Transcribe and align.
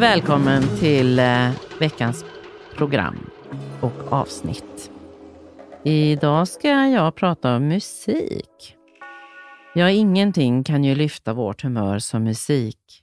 Och 0.00 0.04
välkommen 0.04 0.62
till 0.78 1.18
eh, 1.18 1.50
veckans 1.78 2.24
program 2.76 3.30
och 3.80 4.12
avsnitt. 4.12 4.90
Idag 5.84 6.48
ska 6.48 6.68
jag 6.68 7.14
prata 7.14 7.56
om 7.56 7.68
musik. 7.68 8.76
Ja, 9.74 9.90
ingenting 9.90 10.64
kan 10.64 10.84
ju 10.84 10.94
lyfta 10.94 11.32
vårt 11.32 11.62
humör 11.62 11.98
som 11.98 12.24
musik. 12.24 13.02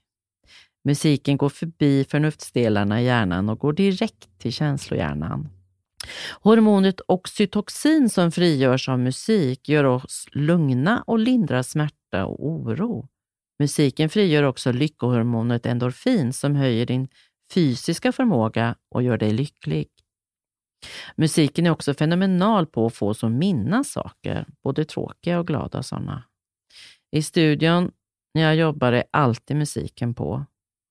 Musiken 0.83 1.37
går 1.37 1.49
förbi 1.49 2.05
förnuftsdelarna 2.09 3.01
i 3.01 3.05
hjärnan 3.05 3.49
och 3.49 3.59
går 3.59 3.73
direkt 3.73 4.39
till 4.39 4.53
känslohjärnan. 4.53 5.49
Hormonet 6.41 7.01
oxytocin 7.07 8.09
som 8.09 8.31
frigörs 8.31 8.89
av 8.89 8.99
musik 8.99 9.69
gör 9.69 9.83
oss 9.83 10.25
lugna 10.31 11.03
och 11.07 11.19
lindrar 11.19 11.61
smärta 11.61 12.25
och 12.25 12.47
oro. 12.47 13.07
Musiken 13.59 14.09
frigör 14.09 14.43
också 14.43 14.71
lyckohormonet 14.71 15.65
endorfin 15.65 16.33
som 16.33 16.55
höjer 16.55 16.85
din 16.85 17.07
fysiska 17.53 18.11
förmåga 18.11 18.75
och 18.89 19.03
gör 19.03 19.17
dig 19.17 19.31
lycklig. 19.31 19.87
Musiken 21.15 21.65
är 21.65 21.69
också 21.69 21.93
fenomenal 21.93 22.65
på 22.65 22.85
att 22.85 22.95
få 22.95 23.09
oss 23.09 23.23
att 23.23 23.31
minnas 23.31 23.91
saker, 23.91 24.45
både 24.63 24.85
tråkiga 24.85 25.39
och 25.39 25.47
glada 25.47 25.83
sådana. 25.83 26.23
I 27.11 27.21
studion 27.21 27.91
när 28.33 28.41
jag 28.41 28.55
jobbar 28.55 28.91
är 28.91 29.03
alltid 29.11 29.57
musiken 29.57 30.13
på. 30.13 30.45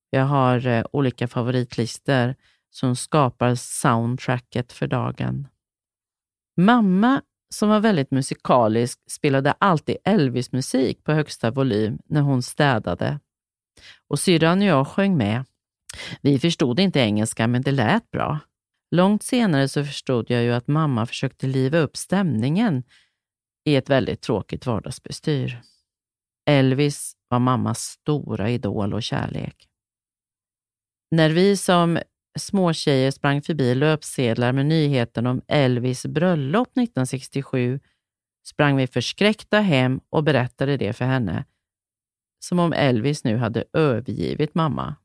Jag 0.09 0.25
har 0.25 0.67
eh, 0.67 0.85
olika 0.91 1.27
favoritlistor 1.27 2.35
som 2.69 2.95
skapar 2.95 3.55
soundtracket 3.55 4.73
för 4.73 4.87
dagen. 4.87 5.47
Mamma, 6.57 7.21
som 7.49 7.69
var 7.69 7.79
väldigt 7.79 8.11
musikalisk, 8.11 8.99
spelade 9.11 9.51
alltid 9.51 9.97
Elvis-musik 10.03 11.03
på 11.03 11.11
högsta 11.11 11.51
volym 11.51 11.99
när 12.05 12.21
hon 12.21 12.43
städade. 12.43 13.19
Och 14.07 14.19
syrran 14.19 14.59
och 14.59 14.65
jag 14.65 14.87
sjöng 14.87 15.17
med. 15.17 15.45
Vi 16.21 16.39
förstod 16.39 16.79
inte 16.79 16.99
engelska, 16.99 17.47
men 17.47 17.61
det 17.61 17.71
lät 17.71 18.11
bra. 18.11 18.39
Långt 18.91 19.23
senare 19.23 19.67
så 19.67 19.85
förstod 19.85 20.29
jag 20.29 20.43
ju 20.43 20.53
att 20.53 20.67
mamma 20.67 21.05
försökte 21.05 21.47
liva 21.47 21.77
upp 21.77 21.97
stämningen 21.97 22.83
i 23.65 23.75
ett 23.75 23.89
väldigt 23.89 24.21
tråkigt 24.21 24.65
vardagsbestyr. 24.65 25.61
Elvis 26.49 27.13
var 27.29 27.39
mammas 27.39 27.79
stora 27.79 28.49
idol 28.49 28.93
och 28.93 29.03
kärlek. 29.03 29.67
När 31.11 31.29
vi 31.29 31.57
som 31.57 31.99
småtjejer 32.39 33.11
sprang 33.11 33.41
förbi 33.41 33.75
löpsedlar 33.75 34.51
med 34.51 34.65
nyheten 34.65 35.27
om 35.27 35.41
Elvis 35.47 36.05
bröllop 36.05 36.67
1967 36.67 37.79
sprang 38.47 38.75
vi 38.77 38.87
förskräckta 38.87 39.59
hem 39.59 39.99
och 40.09 40.23
berättade 40.23 40.77
det 40.77 40.93
för 40.93 41.05
henne. 41.05 41.45
Som 42.39 42.59
om 42.59 42.73
Elvis 42.73 43.23
nu 43.23 43.37
hade 43.37 43.63
övergivit 43.73 44.55
mamma. 44.55 44.95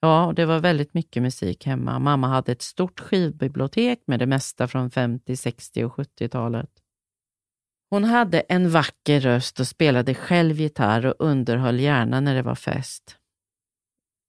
Ja, 0.00 0.32
det 0.36 0.44
var 0.44 0.58
väldigt 0.58 0.94
mycket 0.94 1.22
musik 1.22 1.66
hemma. 1.66 1.98
Mamma 1.98 2.28
hade 2.28 2.52
ett 2.52 2.62
stort 2.62 3.00
skivbibliotek 3.00 4.02
med 4.06 4.18
det 4.18 4.26
mesta 4.26 4.68
från 4.68 4.90
50, 4.90 5.36
60 5.36 5.84
och 5.84 5.96
70-talet. 5.96 6.70
Hon 7.90 8.04
hade 8.04 8.40
en 8.40 8.70
vacker 8.70 9.20
röst 9.20 9.60
och 9.60 9.68
spelade 9.68 10.14
själv 10.14 10.60
gitarr 10.60 11.06
och 11.06 11.14
underhöll 11.18 11.80
gärna 11.80 12.20
när 12.20 12.34
det 12.34 12.42
var 12.42 12.54
fest. 12.54 13.18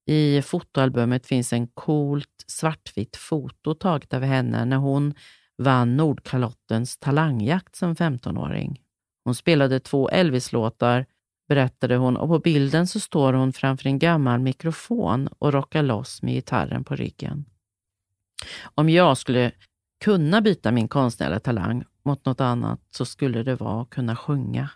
I 0.09 0.41
fotoalbumet 0.41 1.25
finns 1.25 1.53
en 1.53 1.67
coolt 1.67 2.43
svartvitt 2.47 3.15
foto 3.15 3.73
taget 3.73 4.13
av 4.13 4.21
henne 4.21 4.65
när 4.65 4.77
hon 4.77 5.13
vann 5.57 5.97
Nordkalottens 5.97 6.97
talangjakt 6.97 7.75
som 7.75 7.95
15-åring. 7.95 8.81
Hon 9.23 9.35
spelade 9.35 9.79
två 9.79 10.09
Elvis-låtar, 10.09 11.05
berättade 11.47 11.95
hon, 11.95 12.17
och 12.17 12.27
på 12.27 12.39
bilden 12.39 12.87
så 12.87 12.99
står 12.99 13.33
hon 13.33 13.53
framför 13.53 13.87
en 13.87 13.99
gammal 13.99 14.39
mikrofon 14.39 15.27
och 15.39 15.53
rockar 15.53 15.83
loss 15.83 16.21
med 16.21 16.33
gitarren 16.33 16.83
på 16.83 16.95
ryggen. 16.95 17.45
Om 18.75 18.89
jag 18.89 19.17
skulle 19.17 19.51
kunna 20.03 20.41
byta 20.41 20.71
min 20.71 20.87
konstnärliga 20.87 21.39
talang 21.39 21.83
mot 22.05 22.25
något 22.25 22.41
annat 22.41 22.79
så 22.91 23.05
skulle 23.05 23.43
det 23.43 23.55
vara 23.55 23.81
att 23.81 23.89
kunna 23.89 24.15
sjunga. 24.15 24.69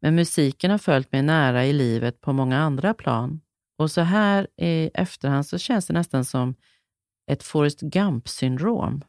Men 0.00 0.14
musiken 0.14 0.70
har 0.70 0.78
följt 0.78 1.12
mig 1.12 1.22
nära 1.22 1.66
i 1.66 1.72
livet 1.72 2.20
på 2.20 2.32
många 2.32 2.58
andra 2.58 2.94
plan. 2.94 3.40
Och 3.78 3.90
så 3.90 4.00
här 4.00 4.46
i 4.56 4.90
efterhand 4.94 5.46
så 5.46 5.58
känns 5.58 5.86
det 5.86 5.92
nästan 5.92 6.24
som 6.24 6.54
ett 7.30 7.42
Forrest 7.42 7.80
Gump-syndrom. 7.80 9.02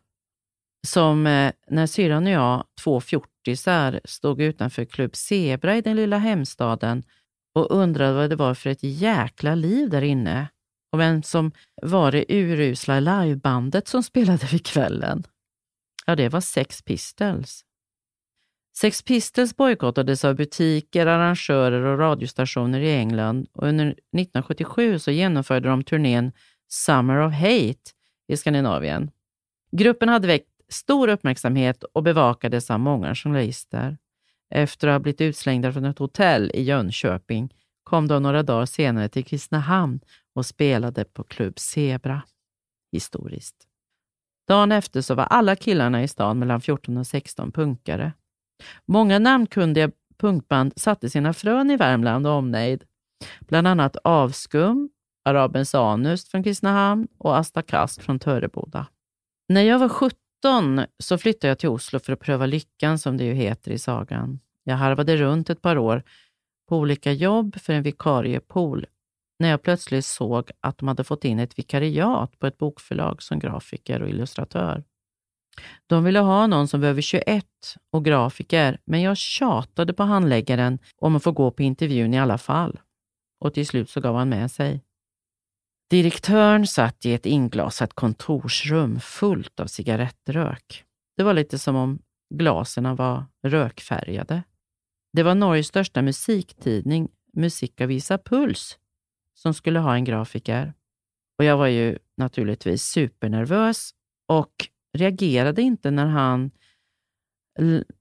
Som 0.88 1.28
eh, 1.28 1.54
när 1.68 1.88
syrran 1.88 2.26
och 2.26 2.32
jag, 2.32 2.64
två 2.84 3.02
fjortisar, 3.02 4.02
stod 4.06 4.42
utanför 4.42 4.86
Klubb 4.86 5.16
Zebra 5.16 5.78
i 5.78 5.82
den 5.82 5.96
lilla 5.96 6.18
hemstaden 6.18 7.04
och 7.56 7.72
undrade 7.72 8.14
vad 8.14 8.30
det 8.30 8.36
var 8.36 8.54
för 8.54 8.70
ett 8.70 8.84
jäkla 8.84 9.56
liv 9.56 9.90
där 9.90 10.02
inne 10.02 10.48
och 10.92 11.00
vem 11.00 11.24
som 11.24 11.52
var 11.82 12.12
det 12.12 12.26
urusla 12.30 13.00
livebandet 13.00 13.88
som 13.88 14.04
spelade 14.04 14.48
vid 14.48 14.66
kvällen. 14.66 15.24
Ja, 16.06 16.16
det 16.16 16.30
var 16.30 16.42
Sex 16.42 16.82
Pistols. 16.82 17.65
Sex 18.78 19.02
Pistols 19.02 19.56
bojkottades 19.56 20.26
av 20.26 20.36
butiker, 20.36 21.08
arrangörer 21.08 21.82
och 21.82 22.00
radiostationer 22.00 22.80
i 22.80 22.96
England 22.96 23.48
och 23.54 23.68
under 23.68 23.86
1977 23.86 25.00
så 25.00 25.12
genomförde 25.12 25.70
de 25.70 25.84
turnén 25.84 26.32
Summer 26.68 27.28
of 27.28 27.34
Hate 27.34 27.92
i 28.28 28.38
Skandinavien. 28.38 29.12
Gruppen 29.72 30.10
hade 30.10 30.28
väckt 30.28 30.50
stor 30.70 31.08
uppmärksamhet 31.08 31.84
och 31.84 32.04
bevakades 32.04 32.72
av 32.72 32.80
många 32.80 33.16
journalister. 33.16 33.98
Efter 34.50 34.88
att 34.88 34.94
ha 34.94 35.00
blivit 35.00 35.22
utslängda 35.22 35.74
från 35.74 35.86
ett 35.86 36.00
hotell 36.00 36.52
i 36.54 36.62
Jönköping 36.62 37.54
kom 37.84 38.08
de 38.08 38.24
några 38.24 38.44
dagar 38.44 38.66
senare 38.66 39.10
till 39.10 39.26
Kristinehamn 39.26 40.00
och 40.34 40.46
spelade 40.46 41.06
på 41.06 41.24
Klubb 41.24 41.60
Zebra. 41.60 42.22
Historiskt. 42.92 43.56
Dagen 44.48 44.72
efter 44.72 45.02
så 45.02 45.16
var 45.16 45.24
alla 45.24 45.56
killarna 45.56 46.04
i 46.04 46.08
stan 46.08 46.40
mellan 46.40 46.62
14 46.62 46.98
och 46.98 47.08
16 47.08 47.52
punkare. 47.52 48.14
Många 48.86 49.20
namnkundiga 49.20 49.92
punkband 50.18 50.74
satte 50.76 51.10
sina 51.10 51.34
frön 51.34 51.72
i 51.72 51.78
Värmland 51.78 52.28
och 52.28 52.34
omnejd. 52.34 52.84
Bland 53.40 53.68
annat 53.68 53.98
Avskum, 54.04 54.90
Arabens 55.26 55.76
Anus 55.76 56.30
från 56.30 56.44
Kristinehamn 56.44 57.08
och 57.18 57.38
Asta 57.38 57.62
Kast 57.62 58.02
från 58.02 58.20
Töreboda. 58.20 58.88
När 59.50 59.62
jag 59.62 59.80
var 59.80 59.90
17 59.90 60.16
så 61.00 61.18
flyttade 61.18 61.48
jag 61.48 61.60
till 61.60 61.70
Oslo 61.70 62.00
för 62.00 62.14
att 62.14 62.20
pröva 62.20 62.46
lyckan, 62.46 63.00
som 63.00 63.18
det 63.18 63.24
ju 63.24 63.34
heter 63.34 63.72
i 63.72 63.80
sagan. 63.80 64.40
Jag 64.64 64.76
harvade 64.76 65.18
runt 65.18 65.50
ett 65.50 65.62
par 65.62 65.78
år 65.78 66.04
på 66.70 66.78
olika 66.78 67.12
jobb 67.12 67.56
för 67.56 67.74
en 67.74 67.84
vikariepool 67.84 68.86
när 69.40 69.50
jag 69.50 69.62
plötsligt 69.62 70.06
såg 70.06 70.52
att 70.60 70.78
de 70.78 70.88
hade 70.88 71.04
fått 71.04 71.26
in 71.26 71.40
ett 71.40 71.60
vikariat 71.60 72.40
på 72.40 72.48
ett 72.48 72.58
bokförlag 72.58 73.24
som 73.24 73.40
grafiker 73.40 74.02
och 74.02 74.10
illustratör. 74.10 74.84
De 75.88 76.04
ville 76.04 76.20
ha 76.20 76.48
någon 76.48 76.68
som 76.68 76.82
var 76.82 76.88
över 76.88 77.02
21 77.02 77.46
och 77.92 78.06
grafiker, 78.06 78.80
men 78.86 79.02
jag 79.02 79.18
tjatade 79.18 79.94
på 79.94 80.04
handläggaren 80.04 80.80
om 80.98 81.16
att 81.16 81.24
få 81.24 81.32
gå 81.32 81.52
på 81.52 81.64
intervjun 81.64 82.14
i 82.14 82.20
alla 82.20 82.38
fall. 82.38 82.80
Och 83.40 83.54
till 83.54 83.68
slut 83.68 83.90
så 83.90 84.02
gav 84.02 84.16
han 84.16 84.30
med 84.30 84.52
sig. 84.52 84.82
Direktören 85.90 86.68
satt 86.68 87.06
i 87.06 87.14
ett 87.14 87.26
inglasat 87.26 87.94
kontorsrum 87.94 89.00
fullt 89.00 89.60
av 89.60 89.68
cigarettrök. 89.68 90.84
Det 91.18 91.24
var 91.24 91.34
lite 91.34 91.60
som 91.60 91.76
om 91.76 92.00
glasen 92.34 92.96
var 92.96 93.26
rökfärgade. 93.44 94.44
Det 95.14 95.24
var 95.24 95.36
Norges 95.36 95.68
största 95.68 96.02
musiktidning, 96.02 97.10
Musikavisa 97.34 98.18
Puls, 98.18 98.78
som 99.34 99.54
skulle 99.54 99.80
ha 99.80 99.96
en 99.96 100.04
grafiker. 100.04 100.74
Och 101.38 101.46
jag 101.46 101.58
var 101.58 101.68
ju 101.68 101.98
naturligtvis 102.18 102.84
supernervös 102.84 103.92
och 104.28 104.70
reagerade 104.98 105.62
inte 105.62 105.92
när 105.92 106.06
han 106.06 106.52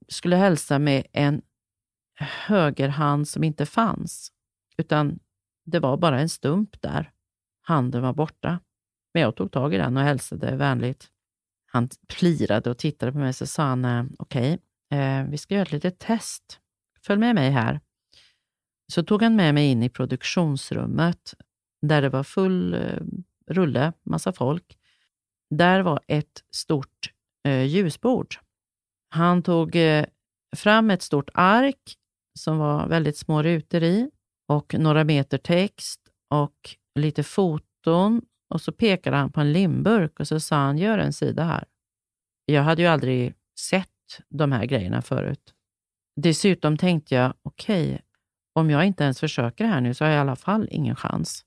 skulle 0.07 0.35
hälsa 0.35 0.79
med 0.79 1.05
en 1.11 1.41
högerhand 2.47 3.27
som 3.27 3.43
inte 3.43 3.65
fanns, 3.65 4.31
utan 4.77 5.19
det 5.65 5.79
var 5.79 5.97
bara 5.97 6.19
en 6.19 6.29
stump 6.29 6.81
där. 6.81 7.11
Handen 7.61 8.01
var 8.01 8.13
borta. 8.13 8.59
Men 9.13 9.21
jag 9.21 9.35
tog 9.35 9.51
tag 9.51 9.73
i 9.73 9.77
den 9.77 9.97
och 9.97 10.03
hälsade 10.03 10.55
vänligt. 10.55 11.09
Han 11.65 11.89
plirade 12.07 12.69
och 12.69 12.77
tittade 12.77 13.11
på 13.11 13.17
mig 13.17 13.29
och 13.29 13.35
så 13.35 13.45
sa 13.45 13.63
han, 13.63 13.85
eh, 13.85 14.05
okej, 14.19 14.59
okay, 14.89 14.99
eh, 14.99 15.23
vi 15.23 15.37
ska 15.37 15.53
göra 15.53 15.63
ett 15.63 15.71
litet 15.71 15.99
test. 15.99 16.59
Följ 17.01 17.19
med 17.19 17.35
mig 17.35 17.51
här. 17.51 17.81
Så 18.93 19.03
tog 19.03 19.21
han 19.21 19.35
med 19.35 19.53
mig 19.53 19.71
in 19.71 19.83
i 19.83 19.89
produktionsrummet 19.89 21.33
där 21.81 22.01
det 22.01 22.09
var 22.09 22.23
full 22.23 22.73
eh, 22.73 23.01
rulle, 23.47 23.93
massa 24.03 24.33
folk. 24.33 24.77
Där 25.49 25.81
var 25.81 25.99
ett 26.07 26.43
stort 26.55 27.11
eh, 27.47 27.63
ljusbord. 27.63 28.35
Han 29.09 29.43
tog 29.43 29.75
eh, 29.75 30.05
fram 30.55 30.89
ett 30.91 31.01
stort 31.01 31.29
ark 31.33 31.95
som 32.39 32.57
var 32.57 32.87
väldigt 32.87 33.17
små 33.17 33.43
rutor 33.43 33.83
i 33.83 34.11
och 34.47 34.75
några 34.79 35.03
meter 35.03 35.37
text 35.37 36.01
och 36.29 36.75
lite 36.99 37.23
foton 37.23 38.21
och 38.49 38.61
så 38.61 38.71
pekade 38.71 39.17
han 39.17 39.31
på 39.31 39.41
en 39.41 39.53
limburk 39.53 40.19
och 40.19 40.27
så 40.27 40.39
sa 40.39 40.55
han, 40.55 40.77
gör 40.77 40.97
en 40.97 41.13
sida 41.13 41.43
här. 41.43 41.65
Jag 42.45 42.63
hade 42.63 42.81
ju 42.81 42.87
aldrig 42.87 43.33
sett 43.59 43.89
de 44.29 44.51
här 44.51 44.65
grejerna 44.65 45.01
förut. 45.01 45.53
Dessutom 46.21 46.77
tänkte 46.77 47.15
jag, 47.15 47.33
okej, 47.43 47.85
okay, 47.85 47.99
om 48.53 48.69
jag 48.69 48.85
inte 48.85 49.03
ens 49.03 49.19
försöker 49.19 49.65
här 49.65 49.81
nu 49.81 49.93
så 49.93 50.03
har 50.05 50.11
jag 50.11 50.17
i 50.17 50.21
alla 50.21 50.35
fall 50.35 50.67
ingen 50.71 50.95
chans. 50.95 51.44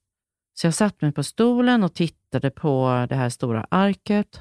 Så 0.61 0.67
jag 0.67 0.75
satt 0.75 1.01
mig 1.01 1.13
på 1.13 1.23
stolen 1.23 1.85
och 1.85 1.95
tittade 1.95 2.51
på 2.51 3.07
det 3.09 3.15
här 3.15 3.29
stora 3.29 3.67
arket 3.71 4.41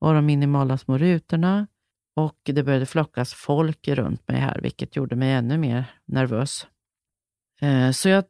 och 0.00 0.14
de 0.14 0.26
minimala 0.26 0.78
små 0.78 0.98
rutorna. 0.98 1.66
Och 2.16 2.38
det 2.42 2.62
började 2.62 2.86
flockas 2.86 3.34
folk 3.34 3.88
runt 3.88 4.28
mig 4.28 4.40
här, 4.40 4.60
vilket 4.62 4.96
gjorde 4.96 5.16
mig 5.16 5.32
ännu 5.32 5.58
mer 5.58 5.84
nervös. 6.04 6.66
Eh, 7.60 7.90
så 7.90 8.08
jag 8.08 8.24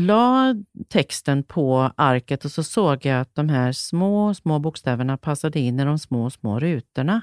la 0.00 0.54
texten 0.88 1.42
på 1.42 1.92
arket 1.96 2.44
och 2.44 2.50
så 2.50 2.62
såg 2.62 3.06
jag 3.06 3.20
att 3.20 3.34
de 3.34 3.48
här 3.48 3.72
små, 3.72 4.34
små 4.34 4.58
bokstäverna 4.58 5.16
passade 5.16 5.60
in 5.60 5.80
i 5.80 5.84
de 5.84 5.98
små, 5.98 6.30
små 6.30 6.60
rutorna. 6.60 7.22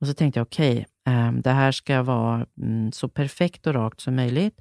Och 0.00 0.06
så 0.06 0.14
tänkte 0.14 0.40
jag, 0.40 0.46
okej, 0.46 0.86
okay, 1.06 1.40
det 1.42 1.50
här 1.50 1.72
ska 1.72 2.02
vara 2.02 2.46
mm, 2.60 2.92
så 2.92 3.08
perfekt 3.08 3.66
och 3.66 3.74
rakt 3.74 4.00
som 4.00 4.16
möjligt. 4.16 4.60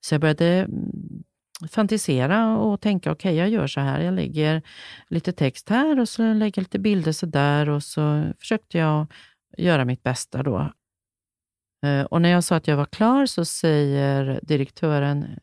Så 0.00 0.14
jag 0.14 0.20
började 0.20 0.46
mm, 0.46 1.24
fantisera 1.70 2.56
och 2.56 2.80
tänka, 2.80 3.12
okej, 3.12 3.30
okay, 3.30 3.38
jag 3.38 3.48
gör 3.48 3.66
så 3.66 3.80
här. 3.80 4.00
Jag 4.00 4.14
lägger 4.14 4.62
lite 5.08 5.32
text 5.32 5.68
här 5.68 6.00
och 6.00 6.08
så 6.08 6.22
lägger 6.22 6.52
jag 6.56 6.62
lite 6.62 6.78
bilder 6.78 7.12
så 7.12 7.26
där 7.26 7.68
och 7.68 7.82
så 7.82 8.32
försökte 8.38 8.78
jag 8.78 9.06
göra 9.58 9.84
mitt 9.84 10.02
bästa 10.02 10.42
då. 10.42 10.72
Eh, 11.86 12.02
och 12.04 12.22
när 12.22 12.28
jag 12.28 12.44
sa 12.44 12.56
att 12.56 12.68
jag 12.68 12.76
var 12.76 12.84
klar 12.84 13.26
så 13.26 13.44
säger 13.44 14.40
direktören, 14.42 15.38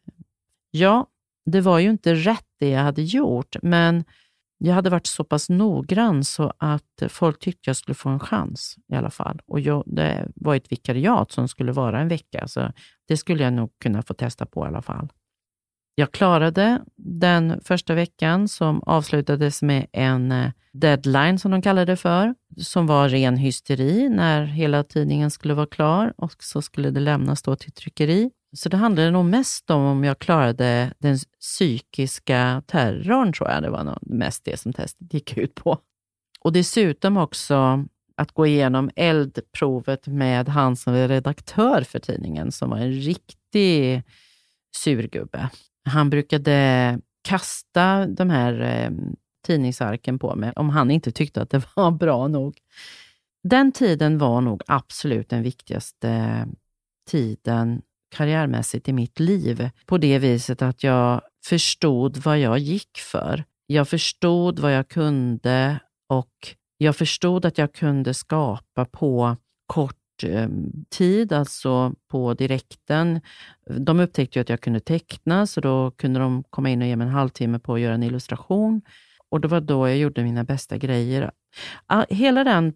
ja, 0.71 1.07
det 1.45 1.62
var 1.62 1.80
ju 1.80 1.89
inte 1.89 2.13
rätt 2.13 2.48
det 2.60 2.69
jag 2.69 2.81
hade 2.81 3.01
gjort, 3.01 3.56
men 3.62 4.04
jag 4.57 4.74
hade 4.74 4.89
varit 4.89 5.07
så 5.07 5.24
pass 5.24 5.50
noggrann 5.50 6.24
så 6.24 6.54
att 6.57 7.04
folk 7.10 7.39
tyckte 7.39 7.69
jag 7.69 7.75
skulle 7.75 7.95
få 7.95 8.10
en 8.10 8.19
chans 8.19 8.75
i 8.92 8.95
alla 8.95 9.10
fall. 9.10 9.42
Och 9.45 9.60
jag, 9.60 9.83
det 9.86 10.31
var 10.36 10.56
ett 10.56 10.71
vikariat 10.71 11.31
som 11.31 11.48
skulle 11.48 11.71
vara 11.71 12.00
en 12.00 12.07
vecka, 12.07 12.48
så 12.48 12.71
det 13.07 13.18
skulle 13.18 13.44
jag 13.44 13.54
nog 13.54 13.71
kunna 13.80 14.01
få 14.01 14.13
testa 14.13 14.45
på 14.45 14.65
i 14.65 14.68
alla 14.68 14.81
fall. 14.81 15.10
Jag 15.95 16.11
klarade 16.11 16.81
den 16.95 17.61
första 17.63 17.93
veckan 17.93 18.47
som 18.47 18.83
avslutades 18.83 19.61
med 19.61 19.87
en 19.91 20.31
eh, 20.31 20.51
deadline, 20.71 21.39
som 21.39 21.51
de 21.51 21.61
kallade 21.61 21.91
det 21.91 21.95
för, 21.95 22.35
som 22.57 22.87
var 22.87 23.09
ren 23.09 23.37
hysteri 23.37 24.09
när 24.09 24.45
hela 24.45 24.83
tidningen 24.83 25.31
skulle 25.31 25.53
vara 25.53 25.65
klar 25.65 26.13
och 26.17 26.43
så 26.43 26.61
skulle 26.61 26.89
det 26.89 26.99
lämnas 26.99 27.41
då 27.41 27.55
till 27.55 27.71
tryckeri. 27.71 28.31
Så 28.55 28.69
det 28.69 28.77
handlade 28.77 29.11
nog 29.11 29.25
mest 29.25 29.69
om 29.69 29.81
om 29.81 30.03
jag 30.03 30.19
klarade 30.19 30.93
den 30.99 31.17
psykiska 31.39 32.63
terrorn, 32.67 33.33
tror 33.33 33.49
jag. 33.49 33.63
Det 33.63 33.69
var 33.69 33.83
nog 33.83 33.97
mest 34.01 34.45
det 34.45 34.59
som 34.59 34.73
testet 34.73 35.13
gick 35.13 35.37
ut 35.37 35.55
på. 35.55 35.77
Och 36.39 36.53
dessutom 36.53 37.17
också 37.17 37.85
att 38.17 38.31
gå 38.31 38.45
igenom 38.45 38.89
eldprovet 38.95 40.07
med 40.07 40.49
han 40.49 40.75
som 40.75 40.93
var 40.93 41.07
redaktör 41.07 41.81
för 41.81 41.99
tidningen, 41.99 42.51
som 42.51 42.69
var 42.69 42.77
en 42.77 42.91
riktig 42.91 44.03
surgubbe. 44.75 45.49
Han 45.85 46.09
brukade 46.09 47.00
kasta 47.24 48.07
de 48.07 48.30
här 48.30 48.62
eh, 48.62 48.91
tidningsarken 49.47 50.19
på 50.19 50.35
mig 50.35 50.51
om 50.56 50.69
han 50.69 50.91
inte 50.91 51.12
tyckte 51.12 51.41
att 51.41 51.50
det 51.50 51.62
var 51.75 51.91
bra 51.91 52.27
nog. 52.27 52.57
Den 53.44 53.71
tiden 53.71 54.18
var 54.18 54.41
nog 54.41 54.62
absolut 54.68 55.30
den 55.30 55.44
viktigaste 55.44 56.09
eh, 56.09 56.45
tiden 57.09 57.81
karriärmässigt 58.15 58.89
i 58.89 58.94
mitt 58.94 59.19
liv 59.19 59.69
på 59.85 59.97
det 59.97 60.19
viset 60.19 60.62
att 60.62 60.83
jag 60.83 61.21
förstod 61.45 62.18
vad 62.18 62.39
jag 62.39 62.57
gick 62.57 62.97
för. 62.97 63.44
Jag 63.65 63.88
förstod 63.88 64.59
vad 64.59 64.74
jag 64.74 64.88
kunde 64.88 65.79
och 66.09 66.56
jag 66.77 66.95
förstod 66.95 67.45
att 67.45 67.57
jag 67.57 67.74
kunde 67.74 68.13
skapa 68.13 68.86
på 68.86 69.38
kort 69.65 70.02
Ehm, 70.24 70.86
tid, 70.89 71.33
alltså 71.33 71.94
på 72.07 72.33
direkten. 72.33 73.21
De 73.69 74.00
upptäckte 74.00 74.42
att 74.42 74.50
jag 74.50 74.62
kunde 74.62 74.80
teckna, 74.80 75.48
så 75.48 75.62
då 75.62 75.92
kunde 75.92 76.19
de 76.19 76.44
komma 76.50 76.69
in 76.69 76.81
och 76.81 76.88
ge 76.88 76.95
mig 76.95 77.07
en 77.07 77.13
halvtimme 77.13 77.60
på 77.60 77.74
att 77.74 77.80
göra 77.80 77.94
en 77.94 78.04
illustration. 78.04 78.81
Och 79.30 79.42
det 79.42 79.48
var 79.48 79.62
då 79.62 79.88
jag 79.88 79.98
gjorde 79.98 80.24
mina 80.24 80.44
bästa 80.44 80.77
grejer. 80.77 81.31
Ah, 81.88 82.06
hela 82.10 82.44
den 82.44 82.74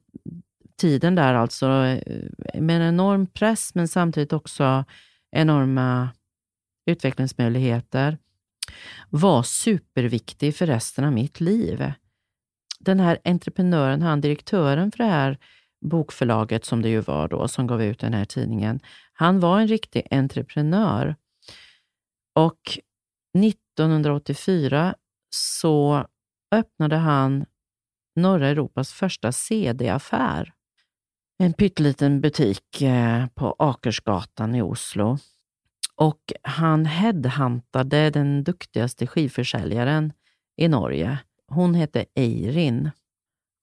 tiden 0.78 1.16
där 1.16 1.34
alltså, 1.34 1.68
eh, 1.68 2.62
med 2.62 2.75
en 2.75 2.88
enorm 2.88 3.28
press, 3.28 3.75
men 3.75 3.88
samtidigt 3.88 4.34
också 4.34 4.86
enorma 5.31 6.10
utvecklingsmöjligheter, 6.86 8.18
var 9.10 9.44
superviktig 9.44 10.56
för 10.56 10.66
resten 10.66 11.06
av 11.06 11.13
mitt 11.13 11.42
liv. 11.42 11.92
Den 12.80 13.00
här 13.00 13.19
entreprenören, 13.24 14.01
han 14.01 14.22
direktören 14.22 14.92
för 14.92 14.98
det 14.98 15.10
här 15.10 15.38
bokförlaget 15.81 16.65
som 16.65 16.81
det 16.81 16.89
ju 16.89 17.01
var 17.01 17.27
då, 17.27 17.47
som 17.47 17.68
gav 17.68 17.83
ut 17.83 18.00
den 18.00 18.13
här 18.13 18.25
tidningen, 18.25 18.79
han 19.13 19.39
var 19.39 19.59
en 19.59 19.68
riktig 19.68 20.07
entreprenör. 20.12 21.15
Och 22.35 22.79
1984 23.38 24.95
så 25.29 26.06
öppnade 26.51 26.95
han 26.95 27.45
norra 28.15 28.47
Europas 28.47 28.94
första 28.94 29.31
CD-affär 29.31 30.53
en 31.39 31.53
pytteliten 31.53 32.21
butik 32.21 32.81
eh, 32.81 33.27
på 33.27 33.56
Akersgatan 33.59 34.56
i 34.56 34.62
Oslo. 34.62 35.18
Och 35.95 36.33
han 36.41 36.85
headhuntade 36.85 38.09
den 38.09 38.44
duktigaste 38.44 39.07
skivförsäljaren 39.07 40.13
i 40.57 40.68
Norge. 40.68 41.19
Hon 41.47 41.74
hette 41.74 42.06
Eirin 42.15 42.91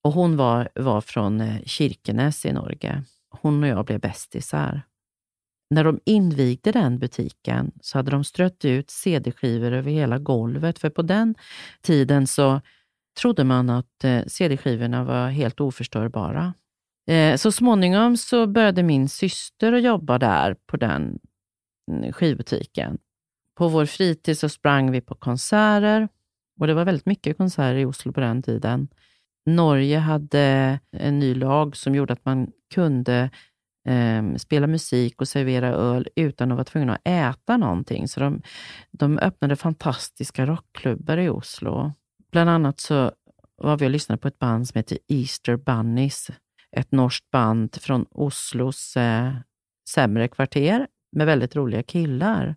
och 0.04 0.12
hon 0.12 0.36
var, 0.36 0.68
var 0.74 1.00
från 1.00 1.40
eh, 1.40 1.62
Kirkenes 1.64 2.46
i 2.46 2.52
Norge. 2.52 3.04
Hon 3.30 3.62
och 3.62 3.68
jag 3.68 3.84
blev 3.86 4.00
bästisar. 4.00 4.82
När 5.70 5.84
de 5.84 6.00
invigde 6.04 6.72
den 6.72 6.98
butiken 6.98 7.72
så 7.80 7.98
hade 7.98 8.10
de 8.10 8.24
strött 8.24 8.64
ut 8.64 8.90
CD-skivor 8.90 9.72
över 9.72 9.90
hela 9.90 10.18
golvet, 10.18 10.78
för 10.78 10.90
på 10.90 11.02
den 11.02 11.34
tiden 11.82 12.26
så 12.26 12.60
trodde 13.20 13.44
man 13.44 13.70
att 13.70 14.04
eh, 14.04 14.24
CD-skivorna 14.26 15.04
var 15.04 15.28
helt 15.28 15.60
oförstörbara. 15.60 16.54
Eh, 17.10 17.36
så 17.36 17.52
småningom 17.52 18.16
så 18.16 18.46
började 18.46 18.82
min 18.82 19.08
syster 19.08 19.72
att 19.72 19.82
jobba 19.82 20.18
där 20.18 20.56
på 20.66 20.76
den 20.76 21.18
mm, 21.90 22.12
skivbutiken. 22.12 22.98
På 23.58 23.68
vår 23.68 23.86
fritid 23.86 24.38
så 24.38 24.48
sprang 24.48 24.90
vi 24.90 25.00
på 25.00 25.14
konserter 25.14 26.08
och 26.60 26.66
det 26.66 26.74
var 26.74 26.84
väldigt 26.84 27.06
mycket 27.06 27.36
konserter 27.36 27.74
i 27.74 27.84
Oslo 27.84 28.12
på 28.12 28.20
den 28.20 28.42
tiden. 28.42 28.88
Norge 29.46 29.98
hade 29.98 30.78
en 30.92 31.18
ny 31.18 31.34
lag 31.34 31.76
som 31.76 31.94
gjorde 31.94 32.12
att 32.12 32.24
man 32.24 32.50
kunde 32.74 33.30
eh, 33.88 34.34
spela 34.36 34.66
musik 34.66 35.20
och 35.20 35.28
servera 35.28 35.68
öl 35.68 36.08
utan 36.16 36.52
att 36.52 36.56
vara 36.56 36.64
tvungen 36.64 36.90
att 36.90 37.00
äta 37.04 37.56
någonting. 37.56 38.08
Så 38.08 38.20
de, 38.20 38.42
de 38.90 39.18
öppnade 39.18 39.56
fantastiska 39.56 40.46
rockklubbar 40.46 41.18
i 41.18 41.28
Oslo. 41.28 41.92
Bland 42.32 42.50
annat 42.50 42.80
så 42.80 43.12
var 43.56 43.76
vi 43.76 43.86
och 43.86 43.90
lyssnade 43.90 44.18
på 44.18 44.28
ett 44.28 44.38
band 44.38 44.68
som 44.68 44.78
heter 44.78 44.98
Easter 45.08 45.56
Bunnies 45.56 46.30
ett 46.76 46.92
norskt 46.92 47.30
band 47.30 47.76
från 47.80 48.06
Oslos 48.10 48.96
eh, 48.96 49.32
sämre 49.88 50.28
kvarter 50.28 50.86
med 51.12 51.26
väldigt 51.26 51.56
roliga 51.56 51.82
killar. 51.82 52.56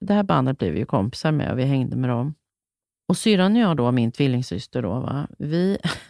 Det 0.00 0.14
här 0.14 0.22
bandet 0.22 0.58
blev 0.58 0.72
vi 0.72 0.78
ju 0.78 0.86
kompisar 0.86 1.32
med 1.32 1.52
och 1.52 1.58
vi 1.58 1.64
hängde 1.64 1.96
med 1.96 2.10
dem. 2.10 2.34
Och 3.10 3.16
syrran 3.16 3.56
och 3.56 3.62
jag, 3.62 3.76
då, 3.76 3.92
min 3.92 4.12
tvillingsyster, 4.12 4.82
då, 4.82 5.00
va? 5.00 5.26
vi... 5.38 5.78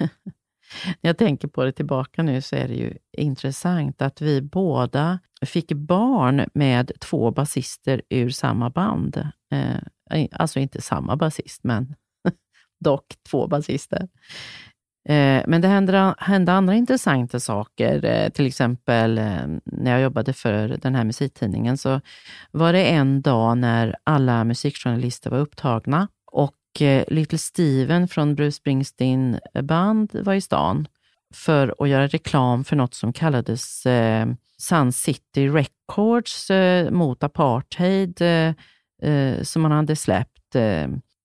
när 1.00 1.08
jag 1.08 1.18
tänker 1.18 1.48
på 1.48 1.64
det 1.64 1.72
tillbaka 1.72 2.22
nu 2.22 2.42
så 2.42 2.56
är 2.56 2.68
det 2.68 2.74
ju 2.74 2.94
intressant 3.18 4.02
att 4.02 4.20
vi 4.20 4.42
båda 4.42 5.18
fick 5.46 5.72
barn 5.72 6.48
med 6.54 6.92
två 7.00 7.30
basister 7.30 8.02
ur 8.08 8.30
samma 8.30 8.70
band. 8.70 9.28
Eh, 9.52 10.26
alltså 10.32 10.58
inte 10.58 10.82
samma 10.82 11.16
basist, 11.16 11.64
men 11.64 11.94
dock 12.84 13.06
två 13.30 13.46
basister. 13.46 14.08
Eh, 15.08 15.42
men 15.46 15.60
det 15.60 15.68
hände, 15.68 16.14
hände 16.18 16.52
andra 16.52 16.74
intressanta 16.74 17.40
saker. 17.40 18.04
Eh, 18.04 18.28
till 18.28 18.46
exempel 18.46 19.18
eh, 19.18 19.46
när 19.64 19.90
jag 19.90 20.00
jobbade 20.00 20.32
för 20.32 20.68
den 20.68 20.94
här 20.94 21.04
musiktidningen 21.04 21.78
så 21.78 22.00
var 22.50 22.72
det 22.72 22.84
en 22.84 23.22
dag 23.22 23.58
när 23.58 23.96
alla 24.04 24.44
musikjournalister 24.44 25.30
var 25.30 25.38
upptagna 25.38 26.08
och 26.32 26.54
Eh, 26.80 27.04
Little 27.08 27.38
Steven 27.38 28.08
från 28.08 28.34
Bruce 28.34 28.56
Springsteen 28.56 29.40
band 29.62 30.10
var 30.24 30.34
i 30.34 30.40
stan 30.40 30.88
för 31.34 31.74
att 31.78 31.88
göra 31.88 32.06
reklam 32.06 32.64
för 32.64 32.76
något 32.76 32.94
som 32.94 33.12
kallades 33.12 33.86
eh, 33.86 34.26
Sun 34.58 34.92
City 34.92 35.48
Records 35.48 36.50
eh, 36.50 36.90
mot 36.90 37.22
apartheid 37.22 38.22
som 39.42 39.62
man 39.62 39.72
hade 39.72 39.96
släppt. 39.96 40.56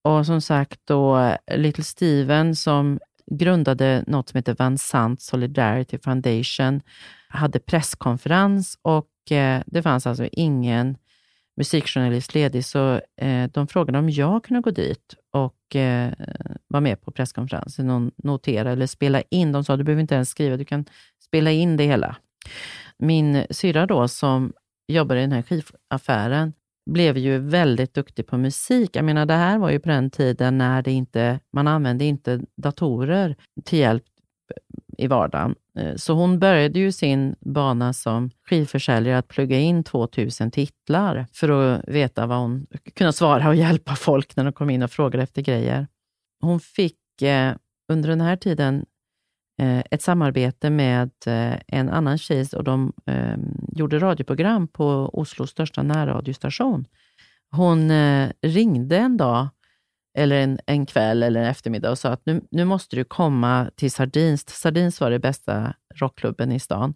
Och 0.03 0.25
som 0.25 0.41
sagt 0.41 0.79
då 0.85 1.35
Little 1.55 1.83
Steven 1.83 2.55
som 2.55 2.99
grundade 3.31 4.03
något 4.07 4.29
som 4.29 4.37
heter 4.37 4.55
Van 4.59 4.77
Sant 4.77 5.21
Solidarity 5.21 5.97
Foundation, 5.97 6.81
hade 7.27 7.59
presskonferens 7.59 8.77
och 8.81 9.31
eh, 9.31 9.61
det 9.65 9.81
fanns 9.81 10.07
alltså 10.07 10.27
ingen 10.31 10.97
musikjournalist 11.57 12.33
ledig, 12.33 12.65
så 12.65 13.01
eh, 13.21 13.49
de 13.51 13.67
frågade 13.67 13.99
om 13.99 14.09
jag 14.09 14.43
kunde 14.43 14.61
gå 14.61 14.71
dit 14.71 15.15
och 15.31 15.75
eh, 15.75 16.13
vara 16.67 16.81
med 16.81 17.01
på 17.01 17.11
presskonferensen, 17.11 17.89
och 17.89 18.11
notera 18.23 18.71
eller 18.71 18.87
spela 18.87 19.21
in. 19.21 19.51
De 19.51 19.63
sa, 19.63 19.77
du 19.77 19.83
behöver 19.83 20.01
inte 20.01 20.15
ens 20.15 20.29
skriva, 20.29 20.57
du 20.57 20.65
kan 20.65 20.85
spela 21.23 21.51
in 21.51 21.77
det 21.77 21.83
hela. 21.83 22.15
Min 22.97 23.45
syra 23.49 23.85
då, 23.85 24.07
som 24.07 24.53
jobbar 24.87 25.15
i 25.15 25.21
den 25.21 25.31
här 25.31 25.41
skivaffären, 25.41 26.53
blev 26.91 27.17
ju 27.17 27.37
väldigt 27.37 27.93
duktig 27.93 28.27
på 28.27 28.37
musik. 28.37 28.95
Jag 28.95 29.05
menar, 29.05 29.25
det 29.25 29.33
här 29.33 29.57
var 29.57 29.69
ju 29.71 29.79
på 29.79 29.89
den 29.89 30.09
tiden 30.09 30.57
när 30.57 30.81
det 30.81 30.91
inte, 30.91 31.39
man 31.53 31.67
använde 31.67 32.05
inte 32.05 32.41
datorer 32.57 33.35
till 33.63 33.79
hjälp 33.79 34.03
i 34.97 35.07
vardagen. 35.07 35.55
Eh, 35.77 35.95
så 35.95 36.13
hon 36.13 36.39
började 36.39 36.79
ju 36.79 36.91
sin 36.91 37.35
bana 37.39 37.93
som 37.93 38.29
skivförsäljare 38.49 39.17
att 39.17 39.27
plugga 39.27 39.59
in 39.59 39.83
2000 39.83 40.51
titlar 40.51 41.25
för 41.33 41.49
att 41.49 41.81
veta 41.87 42.25
vad 42.25 42.37
hon 42.37 42.67
kunde 42.93 43.13
svara 43.13 43.47
och 43.47 43.55
hjälpa 43.55 43.95
folk 43.95 44.35
när 44.35 44.43
de 44.43 44.53
kom 44.53 44.69
in 44.69 44.83
och 44.83 44.91
frågade 44.91 45.23
efter 45.23 45.41
grejer. 45.41 45.87
Hon 46.41 46.59
fick 46.59 47.21
eh, 47.21 47.53
under 47.91 48.09
den 48.09 48.21
här 48.21 48.35
tiden 48.35 48.85
eh, 49.61 49.83
ett 49.91 50.01
samarbete 50.01 50.69
med 50.69 51.11
eh, 51.25 51.53
en 51.67 51.89
annan 51.89 52.17
tjej 52.17 52.47
och 52.55 52.63
de 52.63 52.93
ehm, 53.05 53.67
gjorde 53.71 53.99
radioprogram 53.99 54.67
på 54.67 55.09
Oslos 55.13 55.49
största 55.49 55.83
närradiostation. 55.83 56.85
Hon 57.51 57.91
eh, 57.91 58.29
ringde 58.41 58.97
en 58.97 59.17
dag 59.17 59.47
eller 60.15 60.35
en, 60.35 60.59
en 60.65 60.85
kväll 60.85 61.23
eller 61.23 61.41
en 61.41 61.47
eftermiddag 61.47 61.91
och 61.91 61.97
sa 61.97 62.09
att 62.09 62.25
nu, 62.25 62.41
nu 62.51 62.65
måste 62.65 62.95
du 62.95 63.03
komma 63.03 63.69
till 63.75 63.91
Sardins. 63.91 64.49
Sardins 64.49 65.01
var 65.01 65.11
det 65.11 65.19
bästa 65.19 65.73
rockklubben 65.95 66.51
i 66.51 66.59
stan 66.59 66.93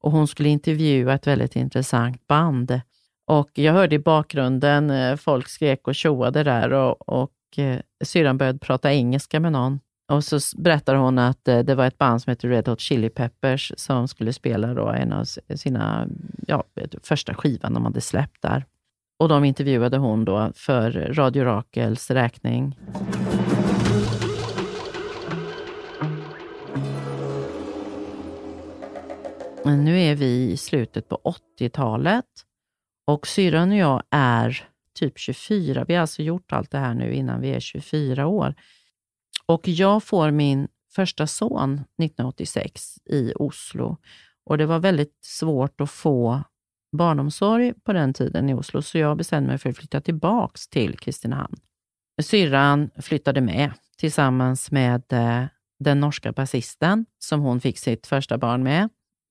och 0.00 0.12
hon 0.12 0.28
skulle 0.28 0.48
intervjua 0.48 1.14
ett 1.14 1.26
väldigt 1.26 1.56
intressant 1.56 2.26
band. 2.26 2.80
Och 3.26 3.50
jag 3.54 3.72
hörde 3.72 3.94
i 3.94 3.98
bakgrunden 3.98 4.90
eh, 4.90 5.16
folk 5.16 5.48
skrek 5.48 5.88
och 5.88 5.94
tjoade 5.94 6.42
där 6.42 6.72
och, 6.72 7.08
och 7.08 7.58
eh, 7.58 7.80
syrran 8.04 8.38
började 8.38 8.58
prata 8.58 8.92
engelska 8.92 9.40
med 9.40 9.52
någon. 9.52 9.80
Och 10.12 10.24
så 10.24 10.38
berättar 10.56 10.94
hon 10.94 11.18
att 11.18 11.48
eh, 11.48 11.58
det 11.58 11.74
var 11.74 11.86
ett 11.86 11.98
band 11.98 12.22
som 12.22 12.30
heter 12.30 12.48
Red 12.48 12.68
Hot 12.68 12.80
Chili 12.80 13.08
Peppers 13.08 13.72
som 13.76 14.08
skulle 14.08 14.32
spela 14.32 14.74
då 14.74 14.88
en 14.88 15.12
av 15.12 15.24
sina 15.54 16.08
ja, 16.46 16.64
första 17.02 17.34
skivan 17.34 17.74
de 17.74 17.84
hade 17.84 18.00
släppt 18.00 18.42
där. 18.42 18.64
Och 19.22 19.28
de 19.28 19.44
intervjuade 19.44 19.96
hon 19.96 20.24
då 20.24 20.52
för 20.54 20.90
Radio 20.92 21.44
Rakels 21.44 22.10
räkning. 22.10 22.78
Men 29.64 29.84
nu 29.84 30.00
är 30.00 30.14
vi 30.14 30.50
i 30.50 30.56
slutet 30.56 31.08
på 31.08 31.34
80-talet 31.60 32.24
och 33.06 33.26
syrran 33.26 33.70
och 33.70 33.76
jag 33.76 34.02
är 34.10 34.68
typ 34.98 35.18
24. 35.18 35.84
Vi 35.88 35.94
har 35.94 36.00
alltså 36.00 36.22
gjort 36.22 36.52
allt 36.52 36.70
det 36.70 36.78
här 36.78 36.94
nu 36.94 37.14
innan 37.14 37.40
vi 37.40 37.50
är 37.50 37.60
24 37.60 38.26
år. 38.26 38.54
Och 39.46 39.68
jag 39.68 40.04
får 40.04 40.30
min 40.30 40.68
första 40.94 41.26
son 41.26 41.72
1986 41.74 42.98
i 43.10 43.32
Oslo. 43.36 43.96
Och 44.44 44.58
det 44.58 44.66
var 44.66 44.78
väldigt 44.78 45.18
svårt 45.24 45.80
att 45.80 45.90
få 45.90 46.42
barnomsorg 46.92 47.74
på 47.84 47.92
den 47.92 48.14
tiden 48.14 48.48
i 48.48 48.54
Oslo, 48.54 48.82
så 48.82 48.98
jag 48.98 49.16
bestämde 49.16 49.48
mig 49.48 49.58
för 49.58 49.70
att 49.70 49.76
flytta 49.76 50.00
tillbaka 50.00 50.58
till 50.70 50.98
Kristinehamn. 50.98 51.56
Syrran 52.22 52.90
flyttade 52.96 53.40
med 53.40 53.70
tillsammans 53.98 54.70
med 54.70 55.02
eh, 55.12 55.44
den 55.78 56.00
norska 56.00 56.32
basisten 56.32 57.06
som 57.18 57.40
hon 57.40 57.60
fick 57.60 57.78
sitt 57.78 58.06
första 58.06 58.38
barn 58.38 58.62
med. 58.62 58.88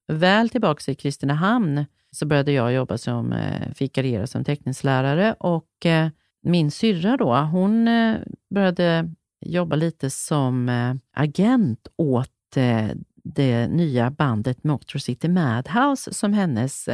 Väl 0.08 0.50
tillbaka 0.50 0.92
i 0.92 0.96
Kristinehamn 0.96 1.86
så 2.12 2.26
började 2.26 2.52
jag 2.52 2.74
jobba 2.74 2.98
som, 2.98 3.34
eh, 3.34 3.68
vikariera 3.80 4.28
som 4.28 4.44
teckningslärare 4.44 5.34
och 5.40 5.86
eh, 5.86 6.10
min 6.44 6.72
syrra 6.72 7.18
då, 7.18 7.36
hon 7.36 7.90
började 8.50 9.10
jobba 9.46 9.76
lite 9.76 10.10
som 10.10 10.70
agent 11.14 11.88
åt 11.96 12.30
det 13.24 13.68
nya 13.68 14.12
bandet 14.12 14.64
Motor 14.64 15.00
City 15.00 15.28
Madhouse 15.28 16.14
som 16.14 16.34
hennes 16.34 16.90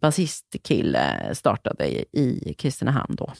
basistkille 0.00 1.34
startade 1.34 1.88
i 2.16 2.54
Kristinehamn 2.58 3.16
då. 3.16 3.32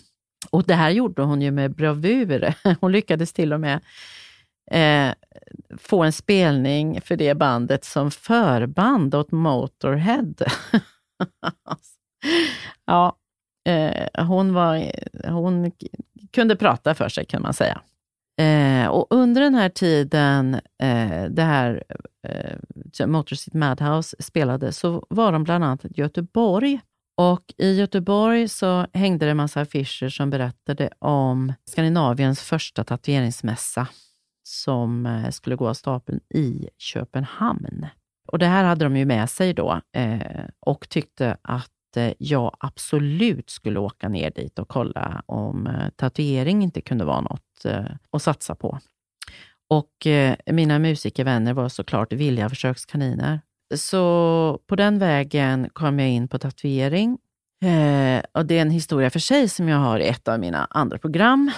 Och 0.51 0.65
det 0.65 0.75
här 0.75 0.91
gjorde 0.91 1.23
hon 1.23 1.43
ju 1.43 1.51
med 1.51 1.75
bravur. 1.75 2.55
Hon 2.81 2.93
lyckades 2.93 3.33
till 3.33 3.53
och 3.53 3.61
med 3.61 3.81
eh, 4.71 5.15
få 5.79 6.03
en 6.03 6.13
spelning 6.13 7.01
för 7.01 7.17
det 7.17 7.35
bandet 7.35 7.85
som 7.85 8.11
förband 8.11 9.15
åt 9.15 9.33
Motorhead. 9.33 10.35
ja, 12.87 13.17
eh, 13.69 14.25
hon, 14.27 14.55
var, 14.55 14.93
hon 15.31 15.73
kunde 16.33 16.57
prata 16.57 16.95
för 16.95 17.09
sig 17.09 17.25
kan 17.25 17.43
man 17.43 17.55
säga. 17.55 17.81
Eh, 18.41 18.87
och 18.87 19.07
under 19.11 19.41
den 19.41 19.55
här 19.55 19.69
tiden 19.69 20.55
eh, 20.83 21.25
det 21.31 21.43
här 21.43 21.85
eh, 22.99 23.07
Motor 23.07 23.37
City 23.37 23.59
Madhouse 23.59 24.17
spelade 24.19 24.73
så 24.73 25.07
var 25.11 25.33
de 25.33 25.45
bland 25.45 25.65
annat 25.65 25.85
i 25.85 25.89
Göteborg. 25.95 26.81
Och 27.17 27.55
I 27.57 27.73
Göteborg 27.73 28.49
så 28.49 28.87
hängde 28.93 29.27
det 29.27 29.31
en 29.31 29.37
massa 29.37 29.61
affischer 29.61 30.09
som 30.09 30.31
berättade 30.31 30.91
om 30.99 31.53
Skandinaviens 31.71 32.41
första 32.41 32.85
tatueringsmässa 32.85 33.89
som 34.43 35.07
eh, 35.07 35.31
skulle 35.31 35.57
gå 35.57 35.69
av 35.69 35.75
stapeln 35.75 36.21
i 36.35 36.69
Köpenhamn. 36.79 37.87
Och 38.27 38.39
Det 38.39 38.47
här 38.47 38.65
hade 38.65 38.85
de 38.85 38.97
ju 38.97 39.05
med 39.05 39.31
sig 39.31 39.55
då 39.55 39.81
eh, 39.93 40.45
och 40.61 40.89
tyckte 40.89 41.37
att 41.43 41.97
eh, 41.97 42.13
jag 42.19 42.57
absolut 42.61 43.51
skulle 43.51 43.79
åka 43.79 44.09
ner 44.09 44.31
dit 44.31 44.59
och 44.59 44.69
kolla 44.69 45.23
om 45.27 45.67
eh, 45.67 45.89
tatuering 45.97 46.63
inte 46.63 46.81
kunde 46.81 47.05
vara 47.05 47.21
något 47.21 47.65
eh, 47.65 47.85
att 48.11 48.23
satsa 48.23 48.55
på. 48.55 48.79
Och 49.69 50.07
eh, 50.07 50.37
mina 50.47 50.79
musikervänner 50.79 51.53
var 51.53 51.69
såklart 51.69 52.13
villiga 52.13 52.49
försökskaniner. 52.49 53.41
Så 53.75 54.61
på 54.67 54.77
den 54.77 54.99
vägen 54.99 55.69
kom 55.73 55.99
jag 55.99 56.11
in 56.11 56.29
på 56.29 56.39
tatuering. 56.39 57.19
Eh, 57.63 58.23
och 58.33 58.47
det 58.47 58.59
är 58.59 58.63
en 58.63 58.71
historia 58.71 59.11
för 59.11 59.19
sig 59.19 59.49
som 59.49 59.69
jag 59.69 59.79
har 59.79 59.99
i 59.99 60.09
ett 60.09 60.29
av 60.29 60.41
mina 60.41 60.67
andra 60.71 60.99
program. 60.99 61.51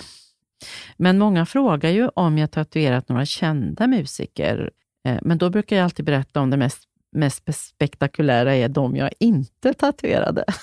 Men 0.96 1.18
många 1.18 1.46
frågar 1.46 1.90
ju 1.90 2.08
om 2.08 2.38
jag 2.38 2.50
tatuerat 2.50 3.08
några 3.08 3.26
kända 3.26 3.86
musiker. 3.86 4.70
Eh, 5.08 5.18
men 5.22 5.38
då 5.38 5.50
brukar 5.50 5.76
jag 5.76 5.84
alltid 5.84 6.04
berätta 6.04 6.40
om 6.40 6.50
det 6.50 6.56
mest 6.56 6.88
mest 7.12 7.54
spektakulära 7.54 8.54
är 8.54 8.68
de 8.68 8.96
jag 8.96 9.10
inte 9.20 9.74
tatuerade. 9.74 10.44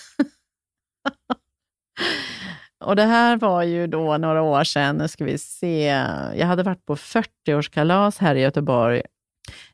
Och 2.84 2.96
det 2.96 3.04
här 3.04 3.38
var 3.38 3.64
ju 3.64 3.88
då 3.88 4.18
några 4.18 4.42
år 4.42 4.64
sedan, 4.64 4.98
nu 4.98 5.08
ska 5.08 5.26
vi 5.26 5.38
se, 5.38 5.84
jag 6.36 6.48
hade 6.48 6.64
varit 6.64 6.86
på 6.86 6.96
40-årskalas 6.96 8.20
här 8.20 8.36
i 8.36 8.42
Göteborg, 8.42 9.02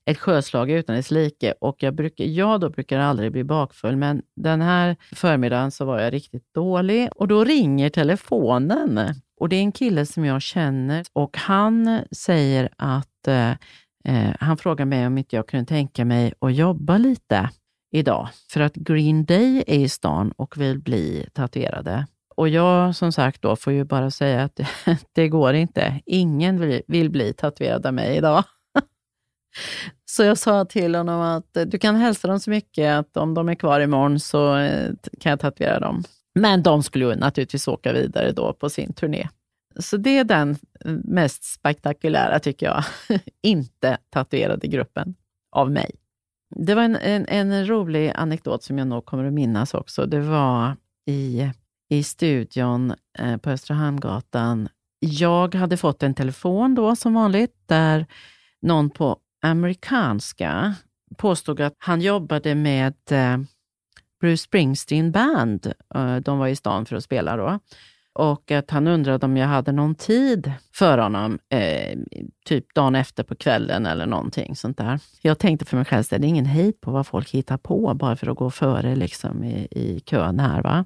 ett 0.05 0.17
sjöslag 0.17 0.72
utan 0.72 0.96
dess 0.96 1.12
like. 1.12 1.53
Och 1.62 1.84
jag, 1.84 1.96
brukar, 1.96 2.24
jag 2.24 2.60
då 2.60 2.70
brukar 2.70 3.00
aldrig 3.00 3.31
bli 3.31 3.43
bakfull, 3.43 3.96
men 3.96 4.22
den 4.36 4.62
här 4.62 4.96
förmiddagen 5.12 5.72
så 5.72 5.86
var 5.86 6.00
jag 6.00 6.13
riktigt 6.13 6.53
dålig. 6.53 7.10
Och 7.15 7.27
då 7.27 7.43
ringer 7.43 7.89
telefonen. 7.89 9.00
Och 9.39 9.50
det 9.50 9.55
är 9.55 9.62
en 9.62 9.72
kille 9.72 10.05
som 10.05 10.25
jag 10.25 10.41
känner. 10.41 11.05
Och 11.13 11.38
han 11.38 12.03
säger 12.12 12.70
att 12.77 13.27
eh, 13.27 13.51
eh 14.05 14.36
han 14.39 14.58
frågar 14.58 14.86
mig 14.86 15.08
om 15.08 15.17
inte 15.17 15.36
jag 15.36 15.48
kunde 15.48 15.65
tänka 15.65 16.05
mig 16.05 16.34
att 16.39 16.55
jobba 16.55 16.98
lite 16.98 17.50
idag, 17.91 18.29
för 18.51 18.60
att 18.62 18.75
Green 18.75 19.25
Day 19.25 19.63
är 19.67 19.79
i 19.79 19.89
stan 19.89 20.31
och 20.31 20.58
vill 20.58 20.79
bli 20.79 21.27
tatuerade. 21.34 22.05
Och 22.41 22.50
jag 22.50 22.95
som 22.95 23.12
sagt 23.12 23.41
då 23.41 23.55
får 23.55 23.74
ju 23.74 23.83
bara 23.83 24.12
säga 24.12 24.43
att 24.43 24.60
det 25.13 25.29
går 25.29 25.53
inte. 25.53 26.01
Ingen 26.05 26.60
vill, 26.60 26.81
vill 26.88 27.10
bli 27.10 27.33
tatuerad 27.33 27.86
av 27.86 27.93
mig 27.93 28.17
idag. 28.17 28.43
Så 30.05 30.24
jag 30.24 30.38
sa 30.38 30.65
till 30.65 30.95
honom 30.95 31.21
att 31.21 31.57
du 31.71 31.79
kan 31.79 31.95
hälsa 31.95 32.27
dem 32.27 32.39
så 32.39 32.50
mycket 32.50 32.91
att 32.91 33.17
om 33.17 33.33
de 33.33 33.50
är 33.50 33.55
kvar 33.55 33.79
imorgon 33.79 34.19
så 34.19 34.57
eh, 34.57 34.91
kan 35.19 35.29
jag 35.29 35.39
tatuera 35.39 35.79
dem. 35.79 36.03
Men 36.36 36.63
de 36.63 36.83
skulle 36.83 37.05
ju 37.05 37.15
naturligtvis 37.15 37.67
åka 37.67 37.93
vidare 37.93 38.31
då 38.31 38.53
på 38.53 38.69
sin 38.69 38.93
turné. 38.93 39.27
Så 39.79 39.98
det 39.98 40.17
är 40.17 40.24
den 40.24 40.50
eh, 40.86 40.91
mest 41.03 41.43
spektakulära, 41.43 42.39
tycker 42.39 42.65
jag, 42.65 42.83
inte 43.41 43.98
tatuerade 44.10 44.67
gruppen 44.67 45.15
av 45.51 45.71
mig. 45.71 45.91
Det 46.55 46.75
var 46.75 46.83
en, 46.83 46.95
en, 46.95 47.25
en, 47.27 47.67
rolig 47.67 48.12
anekdot 48.15 48.63
som 48.63 48.77
jag 48.77 48.88
nog 48.88 49.05
kommer 49.05 49.25
att 49.25 49.33
minnas 49.33 49.74
också. 49.74 50.05
Det 50.05 50.19
var 50.19 50.75
i, 51.05 51.51
i 51.91 52.03
studion 52.03 52.93
eh, 53.19 53.38
på 53.38 53.50
Östra 53.50 53.75
Hamngatan. 53.75 54.69
Jag 55.00 55.55
hade 55.55 55.77
fått 55.77 56.03
en 56.03 56.13
telefon 56.13 56.75
då, 56.75 56.95
som 56.95 57.13
vanligt, 57.13 57.55
där 57.65 58.05
någon 58.62 58.89
på 58.89 59.17
amerikanska 59.41 60.75
påstod 61.17 61.62
att 61.62 61.75
han 61.77 62.01
jobbade 62.01 62.55
med 62.55 62.95
eh, 63.10 63.38
Bruce 64.21 64.43
Springsteen 64.43 65.12
Band. 65.12 65.74
Eh, 65.95 66.15
de 66.15 66.39
var 66.39 66.48
i 66.48 66.55
stan 66.55 66.86
för 66.86 66.95
att 66.95 67.03
spela 67.03 67.38
då 67.38 67.60
och 68.13 68.51
att 68.51 68.71
han 68.71 68.88
undrade 68.88 69.25
om 69.25 69.38
jag 69.38 69.48
hade 69.48 69.71
någon 69.71 69.95
tid 69.95 70.53
för 70.74 70.98
honom, 70.98 71.39
eh, 71.50 72.00
typ 72.45 72.74
dagen 72.75 72.95
efter 72.95 73.24
på 73.24 73.36
kvällen 73.36 73.86
eller 73.86 74.05
någonting 74.05 74.55
sånt 74.55 74.77
där. 74.77 75.00
Jag 75.21 75.39
tänkte 75.39 75.65
för 75.65 75.77
mig 75.77 75.86
själv, 75.86 76.03
det 76.10 76.15
är 76.15 76.24
ingen 76.24 76.45
hejd 76.45 76.81
på 76.81 76.91
vad 76.91 77.07
folk 77.07 77.29
hittar 77.29 77.57
på 77.57 77.93
bara 77.93 78.15
för 78.15 78.27
att 78.31 78.38
gå 78.38 78.50
före 78.50 78.95
liksom, 78.95 79.43
i, 79.43 79.67
i 79.71 80.00
kön 80.05 80.39
här. 80.39 80.62
Va? 80.62 80.86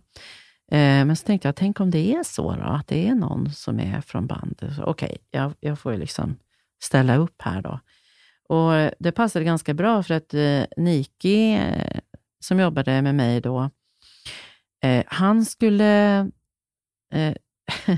Eh, 0.72 1.06
men 1.06 1.16
så 1.16 1.26
tänkte 1.26 1.48
jag, 1.48 1.56
tänk 1.56 1.80
om 1.80 1.92
det 1.92 2.14
är 2.14 2.24
så 2.24 2.56
då, 2.56 2.64
att 2.64 2.88
det 2.88 3.08
är 3.08 3.16
någon 3.16 3.52
som 3.52 3.80
är 3.80 4.02
från 4.02 4.28
bandet. 4.28 4.80
Okej, 4.80 4.88
okay, 4.88 5.18
jag, 5.32 5.54
jag 5.60 5.80
får 5.80 5.92
ju 5.92 6.00
liksom 6.00 6.38
ställa 6.84 7.16
upp 7.16 7.42
här 7.42 7.62
då. 7.62 7.80
Och 8.50 8.92
Det 9.00 9.12
passade 9.12 9.46
ganska 9.46 9.74
bra 9.74 10.04
för 10.04 10.14
att 10.14 10.34
eh, 10.34 10.64
Niki, 10.78 11.54
eh, 11.54 12.00
som 12.40 12.60
jobbade 12.60 13.02
med 13.02 13.16
mig 13.16 13.42
då, 13.42 13.70
Eh, 14.86 15.04
han 15.08 15.46
skulle 15.46 16.20
eh, 17.14 17.36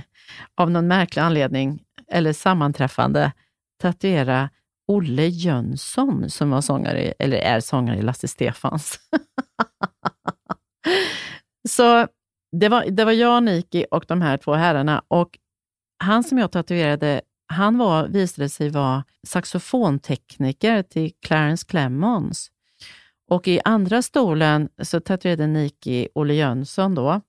av 0.55 0.71
någon 0.71 0.87
märklig 0.87 1.21
anledning, 1.21 1.83
eller 2.07 2.33
sammanträffande, 2.33 3.31
tatuera 3.81 4.49
Olle 4.87 5.27
Jönsson 5.27 6.29
som 6.29 6.49
var 6.49 6.61
sångare, 6.61 7.13
eller 7.19 7.37
är 7.37 7.59
sångare 7.59 7.97
i 7.97 8.01
Lasse 8.01 8.27
Stefans. 8.27 8.99
Så 11.69 12.07
det 12.59 12.69
var, 12.69 12.85
det 12.85 13.05
var 13.05 13.11
jag, 13.11 13.43
Niki 13.43 13.85
och 13.91 14.05
de 14.07 14.21
här 14.21 14.37
två 14.37 14.53
herrarna. 14.53 15.03
Och 15.07 15.39
han 15.99 16.23
som 16.23 16.37
jag 16.37 16.51
tatuerade, 16.51 17.21
han 17.47 17.77
var, 17.77 18.07
visade 18.07 18.49
sig 18.49 18.69
vara 18.69 19.03
saxofontekniker 19.27 20.83
till 20.83 21.11
Clarence 21.21 21.65
Clemons. 21.67 22.51
Och 23.29 23.47
i 23.47 23.59
andra 23.65 24.01
stolen 24.01 24.69
så 24.81 24.99
tatuerade 24.99 25.47
Niki 25.47 26.07
Olle 26.15 26.33
Jönsson 26.33 26.95
då, 26.95 27.21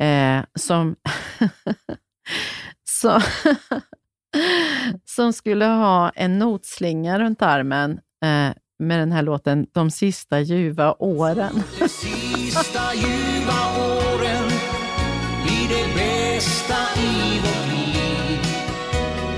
eh, 0.00 0.44
som, 0.54 0.96
som, 2.84 3.20
som 5.04 5.32
skulle 5.32 5.64
ha 5.64 6.10
en 6.10 6.38
notslinga 6.38 7.18
runt 7.18 7.42
armen 7.42 8.00
eh, 8.24 8.56
med 8.78 8.98
den 9.00 9.12
här 9.12 9.22
låten 9.22 9.66
De 9.72 9.90
sista 9.90 10.40
ljuva 10.40 10.94
åren. 10.98 11.62
De 11.78 11.88
sista 11.88 12.94
ljuva 12.94 13.58
åren 13.78 14.48
blir 15.44 15.68
det 15.68 15.94
bästa 15.94 16.74
i 17.00 17.40
vårt 17.40 17.72
liv. 17.72 18.40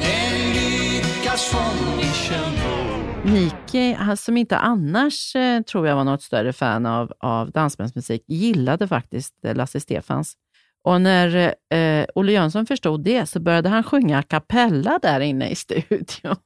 Den 0.00 0.52
lycka 0.52 1.37
som 1.37 1.99
vi 1.99 2.04
känner. 2.04 2.80
Nike, 3.25 4.16
som 4.16 4.37
inte 4.37 4.59
annars 4.59 5.37
eh, 5.37 5.62
tror 5.62 5.87
jag 5.87 5.97
var 5.97 6.04
något 6.04 6.23
större 6.23 6.52
fan 6.52 6.87
av, 6.87 7.12
av 7.20 7.50
dansbandsmusik, 7.50 8.25
gillade 8.26 8.88
faktiskt 8.88 9.35
Lasse 9.42 9.80
Stefans. 9.80 10.37
Och 10.85 11.00
när 11.00 11.54
eh, 11.75 12.06
Olle 12.14 12.32
Jönsson 12.32 12.66
förstod 12.66 13.04
det 13.04 13.26
så 13.26 13.40
började 13.40 13.68
han 13.68 13.82
sjunga 13.82 14.18
a 14.18 14.23
cappella 14.23 14.99
där 15.02 15.20
inne 15.20 15.50
i 15.50 15.54
studion. 15.54 16.37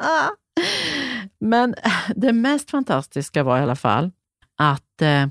Men 1.38 1.74
det 2.16 2.32
mest 2.32 2.70
fantastiska 2.70 3.42
var 3.42 3.58
i 3.58 3.62
alla 3.62 3.76
fall 3.76 4.10
att 4.56 5.02
eh, 5.02 5.26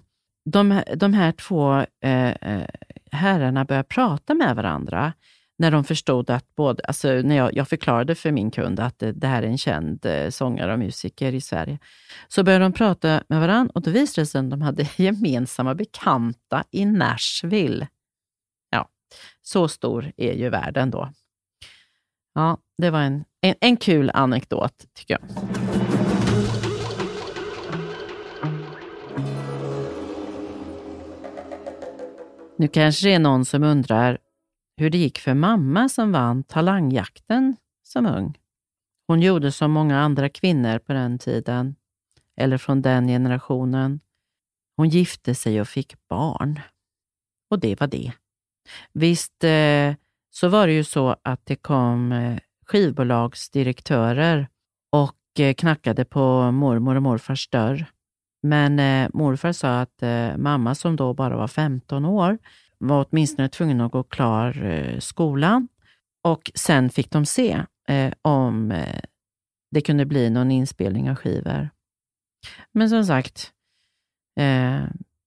de, 0.45 0.83
de 0.95 1.13
här 1.13 1.31
två 1.31 1.85
eh, 2.03 2.29
eh, 2.29 2.67
herrarna 3.11 3.65
började 3.65 3.87
prata 3.87 4.33
med 4.33 4.55
varandra 4.55 5.13
när 5.57 5.71
de 5.71 5.83
förstod 5.83 6.29
att 6.29 6.55
både, 6.55 6.83
alltså 6.83 7.07
när 7.07 7.35
jag, 7.35 7.53
jag 7.53 7.67
förklarade 7.67 8.15
för 8.15 8.31
min 8.31 8.51
kund 8.51 8.79
att 8.79 8.99
det, 8.99 9.11
det 9.11 9.27
här 9.27 9.43
är 9.43 9.47
en 9.47 9.57
känd 9.57 10.05
sångare 10.29 10.73
och 10.73 10.79
musiker 10.79 11.33
i 11.33 11.41
Sverige, 11.41 11.79
så 12.27 12.43
började 12.43 12.65
de 12.65 12.73
prata 12.73 13.23
med 13.27 13.39
varandra 13.39 13.71
och 13.75 13.81
då 13.81 13.91
visade 13.91 14.21
det 14.21 14.25
sig 14.25 14.39
att 14.39 14.49
de 14.49 14.61
hade 14.61 14.87
gemensamma 14.95 15.75
bekanta 15.75 16.63
i 16.71 16.85
Nashville. 16.85 17.87
Ja, 18.69 18.89
så 19.41 19.67
stor 19.67 20.11
är 20.17 20.33
ju 20.33 20.49
världen 20.49 20.91
då. 20.91 21.09
Ja, 22.39 22.57
det 22.77 22.89
var 22.89 23.01
en, 23.01 23.25
en, 23.41 23.55
en 23.61 23.77
kul 23.77 24.11
anekdot 24.13 24.85
tycker 24.93 25.13
jag. 25.13 25.21
Nu 32.57 32.67
kanske 32.67 33.07
det 33.07 33.13
är 33.13 33.19
någon 33.19 33.45
som 33.45 33.63
undrar 33.63 34.17
hur 34.77 34.89
det 34.89 34.97
gick 34.97 35.19
för 35.19 35.33
mamma 35.33 35.89
som 35.89 36.11
vann 36.11 36.43
talangjakten 36.43 37.55
som 37.83 38.05
ung. 38.05 38.37
Hon 39.07 39.21
gjorde 39.21 39.51
som 39.51 39.71
många 39.71 39.99
andra 39.99 40.29
kvinnor 40.29 40.79
på 40.79 40.93
den 40.93 41.19
tiden, 41.19 41.75
eller 42.37 42.57
från 42.57 42.81
den 42.81 43.07
generationen. 43.07 43.99
Hon 44.75 44.89
gifte 44.89 45.35
sig 45.35 45.61
och 45.61 45.67
fick 45.67 46.07
barn. 46.07 46.59
Och 47.49 47.59
det 47.59 47.79
var 47.79 47.87
det. 47.87 48.11
Visst 48.93 49.43
eh, 49.43 49.93
så 50.29 50.47
var 50.47 50.67
det 50.67 50.73
ju 50.73 50.83
så 50.83 51.15
att 51.23 51.45
det 51.45 51.55
kom 51.55 52.11
eh, 52.11 52.37
skivbolagsdirektörer 52.65 54.47
och 54.91 55.39
eh, 55.39 55.53
knackade 55.53 56.05
på 56.05 56.51
mormor 56.51 56.95
och 56.95 57.03
morfars 57.03 57.49
dörr. 57.49 57.85
Men 58.43 58.79
eh, 58.79 59.09
morfar 59.13 59.51
sa 59.51 59.79
att 59.81 60.03
eh, 60.03 60.37
mamma, 60.37 60.75
som 60.75 60.95
då 60.95 61.13
bara 61.13 61.37
var 61.37 61.47
15 61.47 62.05
år, 62.05 62.37
var 62.77 63.05
åtminstone 63.09 63.49
tvungen 63.49 63.81
att 63.81 63.91
gå 63.91 64.03
klar 64.03 64.65
eh, 64.65 64.99
skolan 64.99 65.67
och 66.23 66.51
sen 66.55 66.89
fick 66.89 67.11
de 67.11 67.25
se 67.25 67.63
eh, 67.87 68.13
om 68.21 68.83
det 69.71 69.81
kunde 69.81 70.05
bli 70.05 70.29
någon 70.29 70.51
inspelning 70.51 71.09
av 71.09 71.15
skivor. 71.15 71.69
Men 72.71 72.89
som 72.89 73.05
sagt, 73.05 73.51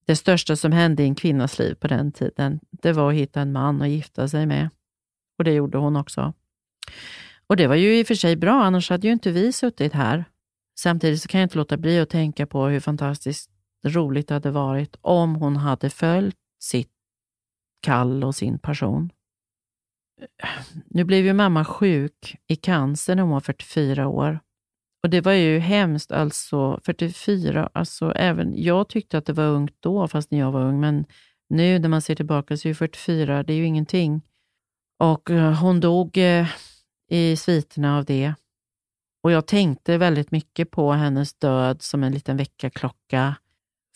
det 0.07 0.17
största 0.17 0.57
som 0.57 0.73
hände 0.73 1.03
i 1.03 1.07
en 1.07 1.15
kvinnas 1.15 1.59
liv 1.59 1.75
på 1.75 1.88
den 1.88 2.12
tiden, 2.12 2.61
det 2.71 2.93
var 2.93 3.11
att 3.11 3.17
hitta 3.17 3.41
en 3.41 3.53
man 3.53 3.83
att 3.83 3.88
gifta 3.88 4.29
sig 4.29 4.47
med. 4.47 4.69
Och 5.43 5.45
det 5.45 5.53
gjorde 5.53 5.79
hon 5.79 5.97
också. 5.97 6.33
Och 7.47 7.57
det 7.57 7.67
var 7.67 7.75
ju 7.75 7.99
i 7.99 8.03
och 8.03 8.07
för 8.07 8.15
sig 8.15 8.37
bra, 8.37 8.63
annars 8.65 8.91
hade 8.91 9.07
ju 9.07 9.13
inte 9.13 9.31
vi 9.31 9.53
suttit 9.53 9.93
här. 9.93 10.25
Samtidigt 10.79 11.23
så 11.23 11.29
kan 11.29 11.41
jag 11.41 11.47
inte 11.47 11.59
låta 11.59 11.77
bli 11.77 12.01
att 12.01 12.11
tänka 12.11 12.47
på 12.47 12.67
hur 12.67 12.81
fantastiskt 12.81 13.51
roligt 13.87 14.29
det 14.29 14.35
hade 14.35 14.51
varit 14.51 14.97
om 15.01 15.35
hon 15.35 15.57
hade 15.57 15.91
följt 15.91 16.37
sitt 16.61 16.91
kall 17.81 18.25
och 18.25 18.35
sin 18.35 18.59
passion. 18.59 19.11
Nu 20.87 21.05
blev 21.05 21.25
ju 21.25 21.33
mamma 21.33 21.65
sjuk 21.65 22.37
i 22.47 22.57
cancer 22.57 23.15
när 23.15 23.23
hon 23.23 23.33
var 23.33 23.41
44 23.41 24.09
år. 24.09 24.39
Och 25.03 25.11
det 25.11 25.21
var 25.21 25.33
ju 25.33 25.59
hemskt, 25.59 26.13
alltså 26.13 26.81
44, 26.85 27.71
alltså 27.73 28.13
även 28.13 28.63
jag 28.63 28.89
tyckte 28.89 29.19
att 29.19 29.27
det 29.27 29.33
var 29.33 29.45
ungt 29.45 29.77
då, 29.81 30.09
fast 30.09 30.31
när 30.31 30.39
jag 30.39 30.53
var 30.53 30.65
ung, 30.65 30.81
men 30.81 31.05
nu 31.49 31.79
när 31.79 31.89
man 31.89 32.03
ser 32.03 32.15
tillbaka 32.15 32.57
så 32.57 32.69
är 32.69 32.75
44, 32.75 33.43
det 33.43 33.53
är 33.53 33.57
ju 33.57 33.65
ingenting. 33.67 34.23
Och 35.03 35.31
eh, 35.31 35.53
hon 35.53 35.81
dog 35.81 36.19
eh, 36.19 36.49
i 37.09 37.37
sviterna 37.37 37.99
av 37.99 38.05
det. 38.05 38.35
Och 39.23 39.33
jag 39.33 39.47
tänkte 39.47 39.99
väldigt 39.99 40.31
mycket 40.31 40.71
på 40.71 40.93
hennes 40.93 41.35
död 41.35 41.83
som 41.83 42.05
en 42.05 42.12
liten 42.12 42.37
väckarklocka 42.37 43.35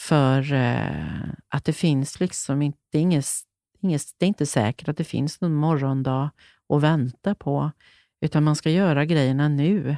för 0.01 0.53
eh, 0.53 1.31
att 1.49 1.65
det 1.65 1.73
finns 1.73 2.21
liksom 2.21 2.63
inte, 2.63 2.79
det 2.93 2.99
är, 2.99 3.03
inget, 3.03 3.27
det 4.19 4.25
är 4.25 4.29
inte 4.29 4.47
säkert 4.47 4.89
att 4.89 4.97
det 4.97 5.05
finns 5.05 5.41
någon 5.41 5.55
morgondag 5.55 6.31
att 6.69 6.83
vänta 6.83 7.35
på, 7.35 7.71
utan 8.21 8.45
man 8.45 8.57
ska 8.57 8.71
göra 8.71 9.05
grejerna 9.05 9.49
nu. 9.49 9.97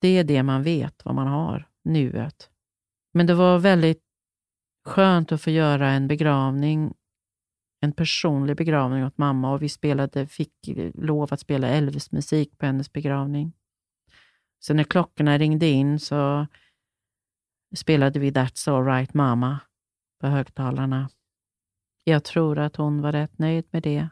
Det 0.00 0.08
är 0.08 0.24
det 0.24 0.42
man 0.42 0.62
vet 0.62 1.04
vad 1.04 1.14
man 1.14 1.26
har, 1.26 1.68
nuet. 1.84 2.50
Men 3.14 3.26
det 3.26 3.34
var 3.34 3.58
väldigt 3.58 4.02
skönt 4.84 5.32
att 5.32 5.42
få 5.42 5.50
göra 5.50 5.90
en 5.90 6.08
begravning, 6.08 6.94
en 7.86 7.92
personlig 7.92 8.56
begravning 8.56 9.04
åt 9.04 9.18
mamma 9.18 9.52
och 9.52 9.62
vi 9.62 9.68
spelade, 9.68 10.26
fick 10.26 10.52
lov 10.94 11.32
att 11.32 11.40
spela 11.40 11.68
Elvis-musik 11.68 12.58
på 12.58 12.66
hennes 12.66 12.92
begravning. 12.92 13.52
Så 14.58 14.74
när 14.74 14.84
klockorna 14.84 15.38
ringde 15.38 15.66
in 15.66 16.00
så 16.00 16.46
spelade 17.76 18.18
vi 18.18 18.30
That's 18.30 18.70
alright 18.70 19.14
mamma 19.14 19.58
på 20.20 20.26
högtalarna. 20.26 21.10
Jag 22.04 22.24
tror 22.24 22.58
att 22.58 22.76
hon 22.76 23.02
var 23.02 23.12
rätt 23.12 23.38
nöjd 23.38 23.64
med 23.70 23.82
det. 23.82 24.08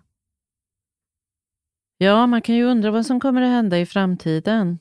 Ja, 1.98 2.26
man 2.26 2.42
kan 2.42 2.54
ju 2.54 2.64
undra 2.64 2.90
vad 2.90 3.06
som 3.06 3.20
kommer 3.20 3.42
att 3.42 3.48
hända 3.48 3.78
i 3.78 3.86
framtiden. 3.86 4.78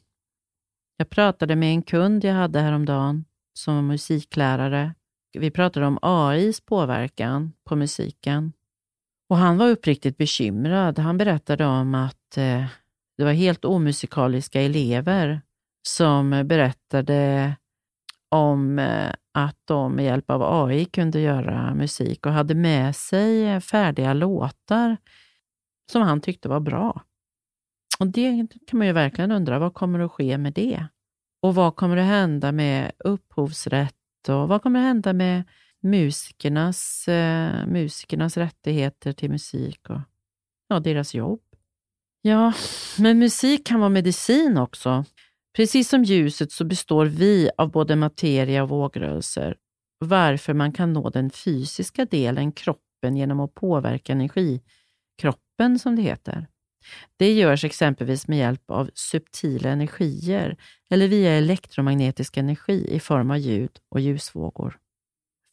Jag 0.97 1.10
pratade 1.10 1.56
med 1.56 1.69
en 1.69 1.82
kund 1.82 2.23
jag 2.23 2.34
hade 2.34 2.60
häromdagen 2.60 3.25
som 3.53 3.75
var 3.75 3.82
musiklärare. 3.82 4.95
Vi 5.34 5.51
pratade 5.51 5.86
om 5.86 5.99
AIs 6.01 6.62
påverkan 6.62 7.53
på 7.63 7.75
musiken. 7.75 8.53
Och 9.34 9.39
Han 9.39 9.58
var 9.58 9.69
uppriktigt 9.69 10.17
bekymrad. 10.17 11.00
Han 11.00 11.17
berättade 11.17 11.65
om 11.65 11.96
att 11.96 12.38
eh, 12.38 12.65
det 13.17 13.24
var 13.24 13.32
helt 13.32 13.65
omusikaliska 13.65 14.62
elever 14.62 15.41
som 15.88 16.30
berättade 16.46 17.56
om 18.30 18.80
eh, 18.80 19.13
att 19.34 19.58
de 19.65 19.93
med 19.93 20.06
hjälp 20.06 20.30
av 20.30 20.67
AI 20.67 20.86
kunde 20.86 21.19
göra 21.19 21.76
musik 21.76 22.26
och 22.26 22.32
hade 22.32 22.56
med 22.56 22.96
sig 22.96 23.62
färdiga 23.62 24.13
låtar 24.13 24.98
som 25.91 26.02
han 26.02 26.22
tyckte 26.22 26.50
var 26.50 26.60
bra. 26.60 27.02
Och 28.00 28.08
Det 28.08 28.48
kan 28.67 28.78
man 28.78 28.88
ju 28.88 28.93
verkligen 28.93 29.32
undra, 29.32 29.60
vad 29.60 29.74
kommer 29.74 30.00
att 30.00 30.12
ske 30.12 30.38
med 30.38 30.54
det? 30.54 30.88
Och 31.41 31.56
vad 31.56 31.76
kommer 31.76 31.98
att 31.98 32.08
hända 32.08 32.52
med 32.52 32.91
upphovsrätt 33.00 34.30
och 34.30 34.48
vad 34.48 34.62
kommer 34.62 34.80
att 34.80 34.86
hända 34.86 35.13
med 35.13 35.43
musikernas, 35.84 37.08
eh, 37.08 37.67
musikernas 37.67 38.38
rättigheter 38.38 39.13
till 39.13 39.32
musik 39.32 39.89
och 39.89 40.00
ja, 40.67 40.80
deras 40.80 41.13
jobb? 41.13 41.41
Ja, 42.22 42.54
men 42.98 43.19
musik 43.19 43.65
kan 43.65 43.80
vara 43.80 43.89
medicin 43.89 44.58
också. 44.58 45.06
Precis 45.56 45.89
som 45.89 46.04
ljuset 46.04 46.52
så 46.52 46.65
består 46.65 47.06
vi 47.06 47.50
av 47.58 47.72
både 47.72 47.96
materia 47.96 48.63
och 48.63 48.69
vågrörelser, 48.69 49.56
varför 50.00 50.54
man 50.54 50.72
kan 50.72 50.93
nå 50.93 51.10
den 51.10 51.30
fysiska 51.30 52.06
delen, 52.06 52.52
kroppen, 52.52 53.17
genom 53.17 53.39
att 53.39 53.54
påverka 53.54 54.13
energikroppen, 54.13 55.80
som 55.80 55.96
det 55.96 56.02
heter. 56.02 56.48
Det 57.17 57.34
görs 57.34 57.63
exempelvis 57.63 58.28
med 58.28 58.38
hjälp 58.38 58.72
av 58.72 58.89
subtila 58.93 59.69
energier 59.69 60.58
eller 60.89 61.08
via 61.08 61.32
elektromagnetisk 61.32 62.38
energi 62.38 62.88
i 62.89 63.00
form 63.00 63.32
av 63.32 63.38
ljud 63.38 63.80
och 63.89 64.00
ljusvågor. 64.00 64.80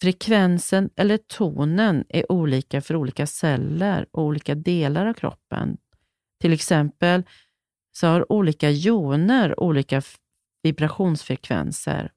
Frekvensen 0.03 0.91
eller 0.97 1.17
tonen 1.17 2.05
är 2.09 2.33
olika 2.33 2.81
för 2.81 2.97
olika 2.97 3.27
celler 3.27 4.07
och 4.11 4.23
olika 4.23 4.55
delar 4.55 5.07
av 5.07 5.15
kroppen. 5.15 5.77
Till 6.41 6.53
exempel 6.53 7.23
så 7.93 8.07
har 8.07 8.33
olika 8.33 8.71
joner 8.71 9.61
olika 9.61 10.03
vibrationsfrekvenser. 10.63 12.13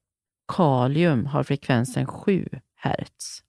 Kalium 0.47 1.25
har 1.25 1.43
frekvensen 1.43 2.05
7 2.05 2.49
Hz. 2.83 3.43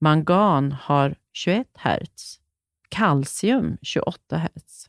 Mangan 0.00 0.72
har 0.72 1.14
21 1.32 1.66
Hz. 1.78 2.40
Kalcium 2.88 3.78
28 3.82 4.38
Hz. 4.38 4.88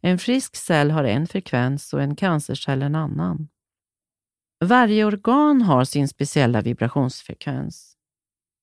En 0.00 0.18
frisk 0.18 0.56
cell 0.56 0.90
har 0.90 1.04
en 1.04 1.26
frekvens 1.26 1.92
och 1.92 2.02
en 2.02 2.16
cancercell 2.16 2.82
en 2.82 2.94
annan. 2.94 3.48
Varje 4.64 5.04
organ 5.04 5.62
har 5.62 5.84
sin 5.84 6.08
speciella 6.08 6.60
vibrationsfrekvens. 6.60 7.96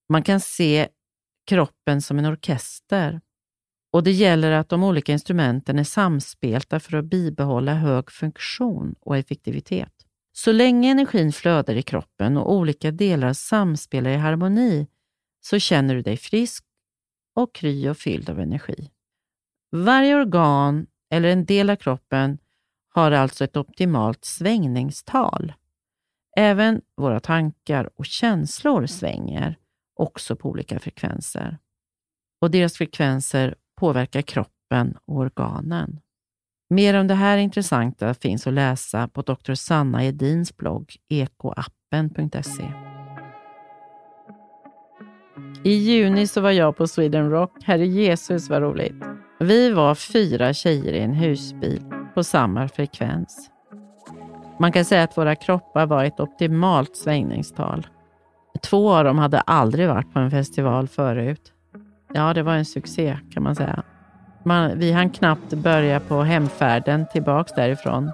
Man 0.09 0.23
kan 0.23 0.39
se 0.39 0.87
kroppen 1.47 2.01
som 2.01 2.19
en 2.19 2.25
orkester 2.25 3.21
och 3.93 4.03
det 4.03 4.11
gäller 4.11 4.51
att 4.51 4.69
de 4.69 4.83
olika 4.83 5.13
instrumenten 5.13 5.79
är 5.79 5.83
samspelta 5.83 6.79
för 6.79 6.97
att 6.97 7.05
bibehålla 7.05 7.73
hög 7.73 8.11
funktion 8.11 8.95
och 8.99 9.17
effektivitet. 9.17 9.93
Så 10.31 10.51
länge 10.51 10.91
energin 10.91 11.33
flödar 11.33 11.75
i 11.75 11.81
kroppen 11.81 12.37
och 12.37 12.53
olika 12.53 12.91
delar 12.91 13.33
samspelar 13.33 14.09
i 14.09 14.15
harmoni 14.15 14.87
så 15.41 15.59
känner 15.59 15.95
du 15.95 16.01
dig 16.01 16.17
frisk 16.17 16.65
och 17.35 17.55
kry 17.55 17.89
och 17.89 17.97
fylld 17.97 18.29
av 18.29 18.39
energi. 18.39 18.89
Varje 19.71 20.15
organ 20.15 20.87
eller 21.09 21.29
en 21.29 21.45
del 21.45 21.69
av 21.69 21.75
kroppen 21.75 22.37
har 22.89 23.11
alltså 23.11 23.43
ett 23.43 23.57
optimalt 23.57 24.25
svängningstal. 24.25 25.53
Även 26.37 26.81
våra 26.97 27.19
tankar 27.19 27.89
och 27.95 28.05
känslor 28.05 28.85
svänger 28.85 29.57
också 29.95 30.35
på 30.35 30.49
olika 30.49 30.79
frekvenser. 30.79 31.57
Och 32.41 32.51
deras 32.51 32.77
frekvenser 32.77 33.55
påverkar 33.79 34.21
kroppen 34.21 34.97
och 35.05 35.17
organen. 35.17 35.99
Mer 36.69 36.99
om 36.99 37.07
det 37.07 37.13
här 37.13 37.37
intressanta 37.37 38.13
finns 38.13 38.47
att 38.47 38.53
läsa 38.53 39.07
på 39.07 39.21
Dr. 39.21 39.53
Sanna 39.53 40.03
Edins 40.03 40.57
blogg 40.57 40.95
ekoappen.se. 41.09 42.73
I 45.63 45.71
juni 45.71 46.27
så 46.27 46.41
var 46.41 46.51
jag 46.51 46.77
på 46.77 46.87
Sweden 46.87 47.29
Rock. 47.29 47.51
Herre 47.63 47.87
Jesus 47.87 48.49
vad 48.49 48.61
roligt. 48.61 49.03
Vi 49.39 49.71
var 49.71 49.95
fyra 49.95 50.53
tjejer 50.53 50.93
i 50.93 50.99
en 50.99 51.13
husbil 51.13 51.83
på 52.13 52.23
samma 52.23 52.67
frekvens. 52.67 53.52
Man 54.57 54.71
kan 54.71 54.85
säga 54.85 55.03
att 55.03 55.17
våra 55.17 55.35
kroppar 55.35 55.85
var 55.85 56.03
ett 56.03 56.19
optimalt 56.19 56.95
svängningstal. 56.95 57.87
Två 58.61 58.93
av 58.93 59.03
dem 59.03 59.17
hade 59.17 59.39
aldrig 59.39 59.87
varit 59.87 60.13
på 60.13 60.19
en 60.19 60.31
festival 60.31 60.87
förut. 60.87 61.51
Ja, 62.13 62.33
det 62.33 62.43
var 62.43 62.53
en 62.53 62.65
succé 62.65 63.17
kan 63.33 63.43
man 63.43 63.55
säga. 63.55 63.83
Man, 64.43 64.79
vi 64.79 64.91
hann 64.91 65.09
knappt 65.09 65.53
börja 65.53 65.99
på 65.99 66.21
hemfärden 66.21 67.05
tillbaks 67.11 67.51
därifrån 67.53 68.11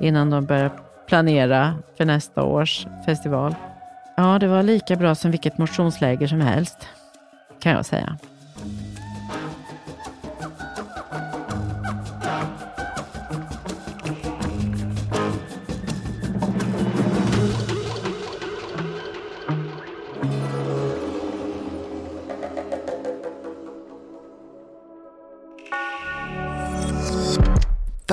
innan 0.00 0.30
de 0.30 0.44
började 0.44 0.70
planera 1.08 1.74
för 1.96 2.04
nästa 2.04 2.42
års 2.42 2.86
festival. 3.06 3.54
Ja, 4.16 4.38
det 4.38 4.48
var 4.48 4.62
lika 4.62 4.96
bra 4.96 5.14
som 5.14 5.30
vilket 5.30 5.58
motionsläger 5.58 6.26
som 6.26 6.40
helst, 6.40 6.88
kan 7.60 7.72
jag 7.72 7.86
säga. 7.86 8.18